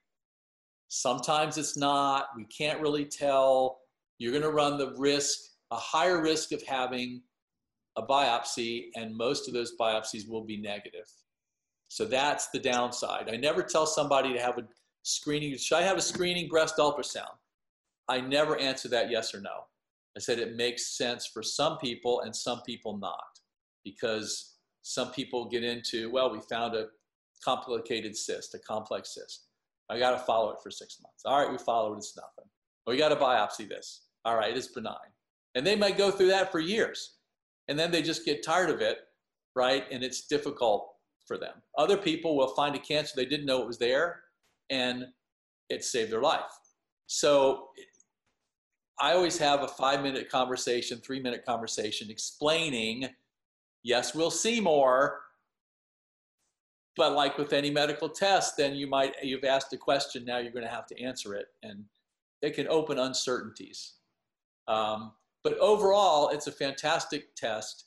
Sometimes 0.88 1.58
it's 1.58 1.76
not. 1.76 2.26
We 2.36 2.44
can't 2.44 2.80
really 2.80 3.04
tell. 3.04 3.78
You're 4.18 4.32
going 4.32 4.42
to 4.42 4.50
run 4.50 4.78
the 4.78 4.94
risk, 4.96 5.38
a 5.70 5.76
higher 5.76 6.22
risk 6.22 6.52
of 6.52 6.62
having 6.62 7.22
a 7.96 8.02
biopsy, 8.02 8.86
and 8.96 9.16
most 9.16 9.48
of 9.48 9.54
those 9.54 9.74
biopsies 9.78 10.28
will 10.28 10.44
be 10.44 10.56
negative. 10.56 11.10
So 11.88 12.04
that's 12.04 12.48
the 12.48 12.58
downside. 12.58 13.28
I 13.30 13.36
never 13.36 13.62
tell 13.62 13.86
somebody 13.86 14.32
to 14.32 14.40
have 14.40 14.58
a 14.58 14.64
screening. 15.02 15.56
Should 15.56 15.78
I 15.78 15.82
have 15.82 15.96
a 15.96 16.02
screening 16.02 16.48
breast 16.48 16.76
ultrasound? 16.78 17.36
I 18.08 18.20
never 18.20 18.58
answer 18.58 18.88
that 18.88 19.10
yes 19.10 19.34
or 19.34 19.40
no. 19.40 19.66
I 20.16 20.20
said 20.20 20.38
it 20.38 20.56
makes 20.56 20.96
sense 20.96 21.26
for 21.26 21.42
some 21.42 21.78
people 21.78 22.20
and 22.20 22.34
some 22.34 22.62
people 22.62 22.98
not 22.98 23.24
because 23.84 24.54
some 24.82 25.10
people 25.12 25.48
get 25.48 25.64
into, 25.64 26.10
well, 26.10 26.32
we 26.32 26.40
found 26.40 26.74
a 26.74 26.86
complicated 27.44 28.16
cyst, 28.16 28.54
a 28.54 28.58
complex 28.58 29.14
cyst. 29.14 29.46
I 29.90 29.98
got 29.98 30.12
to 30.12 30.18
follow 30.18 30.50
it 30.50 30.58
for 30.62 30.70
six 30.70 30.98
months. 31.02 31.22
All 31.24 31.40
right, 31.40 31.50
we 31.50 31.58
follow 31.58 31.94
it, 31.94 31.98
it's 31.98 32.16
nothing. 32.16 32.50
We 32.86 32.96
got 32.96 33.10
to 33.10 33.16
biopsy 33.16 33.68
this. 33.68 34.06
All 34.24 34.36
right, 34.36 34.56
it's 34.56 34.68
benign. 34.68 34.96
And 35.54 35.66
they 35.66 35.76
might 35.76 35.98
go 35.98 36.10
through 36.10 36.28
that 36.28 36.50
for 36.50 36.58
years. 36.58 37.16
And 37.68 37.78
then 37.78 37.90
they 37.90 38.02
just 38.02 38.24
get 38.24 38.42
tired 38.42 38.70
of 38.70 38.80
it, 38.80 38.98
right? 39.54 39.84
And 39.90 40.02
it's 40.02 40.26
difficult 40.26 40.88
for 41.26 41.38
them. 41.38 41.54
Other 41.78 41.96
people 41.96 42.36
will 42.36 42.54
find 42.54 42.74
a 42.74 42.78
cancer 42.78 43.12
they 43.16 43.24
didn't 43.24 43.46
know 43.46 43.62
it 43.62 43.66
was 43.66 43.78
there 43.78 44.20
and 44.70 45.06
it 45.70 45.84
saved 45.84 46.12
their 46.12 46.20
life. 46.20 46.40
So 47.06 47.68
I 49.00 49.12
always 49.12 49.38
have 49.38 49.62
a 49.62 49.68
five 49.68 50.02
minute 50.02 50.30
conversation, 50.30 50.98
three 50.98 51.20
minute 51.20 51.44
conversation 51.46 52.10
explaining 52.10 53.08
Yes, 53.84 54.14
we'll 54.14 54.30
see 54.30 54.60
more. 54.60 55.20
But 56.96 57.12
like 57.12 57.38
with 57.38 57.52
any 57.52 57.70
medical 57.70 58.08
test, 58.08 58.56
then 58.56 58.74
you 58.74 58.86
might, 58.86 59.14
you've 59.22 59.44
asked 59.44 59.72
a 59.72 59.76
question, 59.76 60.24
now 60.24 60.38
you're 60.38 60.52
going 60.52 60.64
to 60.64 60.70
have 60.70 60.86
to 60.86 61.00
answer 61.02 61.34
it. 61.34 61.46
And 61.62 61.84
it 62.42 62.54
can 62.54 62.68
open 62.68 62.98
uncertainties. 62.98 63.94
Um, 64.68 65.12
but 65.42 65.58
overall, 65.58 66.28
it's 66.28 66.46
a 66.46 66.52
fantastic 66.52 67.34
test. 67.34 67.86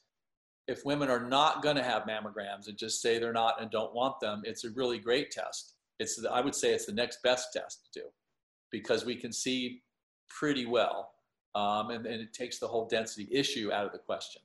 If 0.68 0.84
women 0.84 1.10
are 1.10 1.26
not 1.26 1.64
going 1.64 1.78
to 1.78 1.84
have 1.84 2.04
mammograms 2.04 2.68
and 2.68 2.78
just 2.78 3.02
say 3.02 3.18
they're 3.18 3.32
not 3.32 3.62
and 3.62 3.72
don't 3.72 3.94
want 3.94 4.20
them, 4.20 4.42
it's 4.44 4.66
a 4.66 4.72
really 4.72 5.00
great 5.00 5.32
test. 5.32 5.76
It's, 6.00 6.24
I 6.26 6.42
would 6.42 6.54
say 6.54 6.74
it's 6.74 6.86
the 6.86 6.92
next 6.92 7.24
best 7.24 7.54
test 7.54 7.86
to 7.86 8.02
do 8.02 8.06
because 8.72 9.06
we 9.06 9.16
can 9.16 9.32
see 9.32 9.82
pretty 10.28 10.66
well. 10.66 11.12
Um, 11.56 11.90
and, 11.92 12.06
and 12.06 12.22
it 12.22 12.34
takes 12.34 12.60
the 12.60 12.68
whole 12.68 12.88
density 12.88 13.28
issue 13.32 13.72
out 13.72 13.86
of 13.86 13.92
the 13.92 13.98
question. 13.98 14.42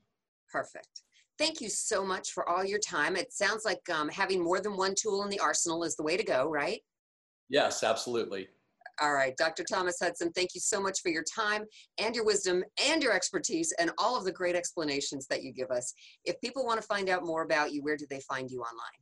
Perfect. 0.51 1.03
Thank 1.43 1.61
you 1.61 1.71
so 1.71 2.05
much 2.05 2.31
for 2.31 2.49
all 2.49 2.65
your 2.65 2.79
time. 2.79 3.17
It 3.17 3.33
sounds 3.33 3.65
like 3.65 3.81
um, 3.93 4.09
having 4.09 4.41
more 4.41 4.61
than 4.61 4.77
one 4.77 4.95
tool 4.97 5.25
in 5.25 5.29
the 5.29 5.41
arsenal 5.41 5.83
is 5.83 5.97
the 5.97 6.05
way 6.05 6.17
to 6.17 6.23
go, 6.23 6.49
right? 6.49 6.79
Yes, 7.49 7.83
absolutely. 7.83 8.47
All 9.01 9.13
right, 9.13 9.37
Dr. 9.37 9.65
Thomas 9.65 9.97
Hudson, 10.01 10.31
thank 10.37 10.51
you 10.55 10.61
so 10.61 10.81
much 10.81 11.01
for 11.03 11.09
your 11.09 11.25
time 11.25 11.65
and 11.99 12.15
your 12.15 12.25
wisdom 12.25 12.63
and 12.87 13.03
your 13.03 13.13
expertise 13.13 13.75
and 13.81 13.91
all 13.99 14.17
of 14.17 14.25
the 14.25 14.31
great 14.31 14.55
explanations 14.55 15.27
that 15.27 15.43
you 15.43 15.53
give 15.53 15.73
us. 15.73 15.93
If 16.25 16.41
people 16.41 16.65
want 16.65 16.81
to 16.81 16.87
find 16.87 17.09
out 17.09 17.25
more 17.25 17.43
about 17.43 17.73
you, 17.73 17.83
where 17.83 17.97
do 17.97 18.07
they 18.09 18.21
find 18.21 18.49
you 18.49 18.61
online? 18.61 19.01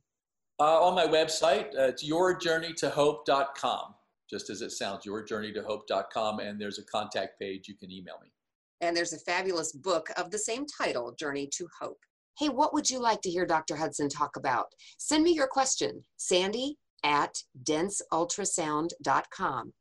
Uh, 0.59 0.83
on 0.83 0.95
my 0.95 1.05
website, 1.05 1.67
uh, 1.77 1.89
it's 1.89 2.03
yourjourneytohope.com, 2.03 3.93
just 4.27 4.49
as 4.49 4.63
it 4.63 4.71
sounds, 4.71 5.05
yourjourneytohope.com, 5.05 6.39
and 6.39 6.59
there's 6.59 6.79
a 6.79 6.85
contact 6.85 7.39
page. 7.39 7.67
You 7.67 7.75
can 7.75 7.91
email 7.91 8.15
me. 8.23 8.31
And 8.79 8.97
there's 8.97 9.13
a 9.13 9.19
fabulous 9.19 9.73
book 9.73 10.07
of 10.17 10.31
the 10.31 10.39
same 10.39 10.65
title, 10.65 11.11
Journey 11.11 11.47
to 11.57 11.67
Hope. 11.79 11.99
Hey, 12.39 12.49
what 12.49 12.73
would 12.73 12.89
you 12.89 12.99
like 12.99 13.21
to 13.21 13.29
hear 13.29 13.45
Dr. 13.45 13.75
Hudson 13.75 14.09
talk 14.09 14.37
about? 14.37 14.73
Send 14.97 15.23
me 15.23 15.31
your 15.31 15.47
question, 15.47 16.03
sandy 16.17 16.77
at 17.03 17.43
denseultrasound.com. 17.63 19.73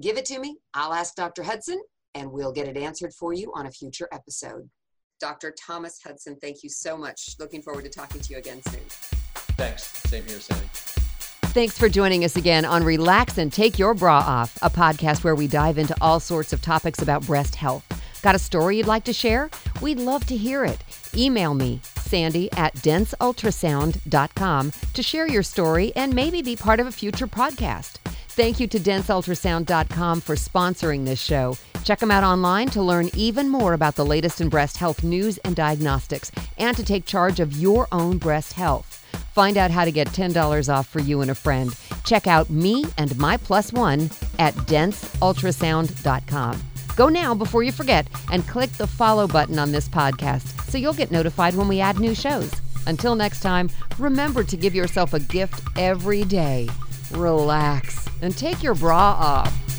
Give 0.00 0.16
it 0.16 0.24
to 0.26 0.38
me, 0.38 0.58
I'll 0.74 0.94
ask 0.94 1.14
Dr. 1.14 1.42
Hudson, 1.42 1.80
and 2.14 2.32
we'll 2.32 2.52
get 2.52 2.68
it 2.68 2.76
answered 2.76 3.12
for 3.12 3.34
you 3.34 3.52
on 3.54 3.66
a 3.66 3.70
future 3.70 4.08
episode. 4.12 4.68
Dr. 5.20 5.54
Thomas 5.64 6.00
Hudson, 6.02 6.36
thank 6.40 6.62
you 6.62 6.70
so 6.70 6.96
much. 6.96 7.36
Looking 7.38 7.62
forward 7.62 7.84
to 7.84 7.90
talking 7.90 8.20
to 8.20 8.32
you 8.32 8.38
again 8.38 8.60
soon. 8.68 8.82
Thanks. 9.56 9.84
Same 10.08 10.26
here, 10.26 10.40
Sandy. 10.40 10.66
Thanks 11.52 11.76
for 11.76 11.90
joining 11.90 12.24
us 12.24 12.36
again 12.36 12.64
on 12.64 12.82
Relax 12.82 13.36
and 13.36 13.52
Take 13.52 13.78
Your 13.78 13.92
Bra 13.92 14.18
Off, 14.18 14.56
a 14.62 14.70
podcast 14.70 15.22
where 15.22 15.34
we 15.34 15.46
dive 15.46 15.76
into 15.76 15.94
all 16.00 16.18
sorts 16.18 16.54
of 16.54 16.62
topics 16.62 17.02
about 17.02 17.26
breast 17.26 17.54
health. 17.54 17.84
Got 18.22 18.36
a 18.36 18.38
story 18.38 18.76
you'd 18.76 18.86
like 18.86 19.04
to 19.04 19.12
share? 19.12 19.50
We'd 19.80 19.98
love 19.98 20.26
to 20.26 20.36
hear 20.36 20.64
it. 20.64 20.84
Email 21.14 21.54
me, 21.54 21.80
Sandy 21.82 22.50
at 22.52 22.74
denseultrasound.com, 22.76 24.72
to 24.94 25.02
share 25.02 25.26
your 25.26 25.42
story 25.42 25.92
and 25.96 26.14
maybe 26.14 26.40
be 26.40 26.56
part 26.56 26.80
of 26.80 26.86
a 26.86 26.92
future 26.92 27.26
podcast. 27.26 27.96
Thank 28.28 28.60
you 28.60 28.66
to 28.68 28.78
denseultrasound.com 28.78 30.20
for 30.22 30.36
sponsoring 30.36 31.04
this 31.04 31.20
show. 31.20 31.58
Check 31.84 31.98
them 31.98 32.12
out 32.12 32.24
online 32.24 32.68
to 32.68 32.80
learn 32.80 33.10
even 33.14 33.48
more 33.48 33.74
about 33.74 33.96
the 33.96 34.06
latest 34.06 34.40
in 34.40 34.48
breast 34.48 34.78
health 34.78 35.02
news 35.02 35.36
and 35.38 35.56
diagnostics 35.56 36.30
and 36.56 36.76
to 36.76 36.84
take 36.84 37.04
charge 37.04 37.40
of 37.40 37.52
your 37.52 37.88
own 37.92 38.18
breast 38.18 38.54
health. 38.54 39.00
Find 39.34 39.56
out 39.56 39.70
how 39.70 39.84
to 39.84 39.90
get 39.90 40.08
$10 40.08 40.72
off 40.72 40.88
for 40.88 41.00
you 41.00 41.22
and 41.22 41.30
a 41.30 41.34
friend. 41.34 41.74
Check 42.04 42.26
out 42.26 42.50
me 42.50 42.84
and 42.96 43.16
my 43.18 43.36
plus 43.36 43.72
one 43.72 44.10
at 44.38 44.54
denseultrasound.com. 44.54 46.71
Go 46.96 47.08
now 47.08 47.34
before 47.34 47.62
you 47.62 47.72
forget 47.72 48.06
and 48.30 48.46
click 48.46 48.70
the 48.72 48.86
follow 48.86 49.26
button 49.26 49.58
on 49.58 49.72
this 49.72 49.88
podcast 49.88 50.70
so 50.70 50.78
you'll 50.78 50.92
get 50.92 51.10
notified 51.10 51.54
when 51.54 51.68
we 51.68 51.80
add 51.80 51.98
new 51.98 52.14
shows. 52.14 52.52
Until 52.86 53.14
next 53.14 53.40
time, 53.40 53.70
remember 53.98 54.44
to 54.44 54.56
give 54.56 54.74
yourself 54.74 55.14
a 55.14 55.20
gift 55.20 55.62
every 55.78 56.24
day. 56.24 56.68
Relax 57.12 58.08
and 58.20 58.36
take 58.36 58.62
your 58.62 58.74
bra 58.74 59.12
off. 59.12 59.71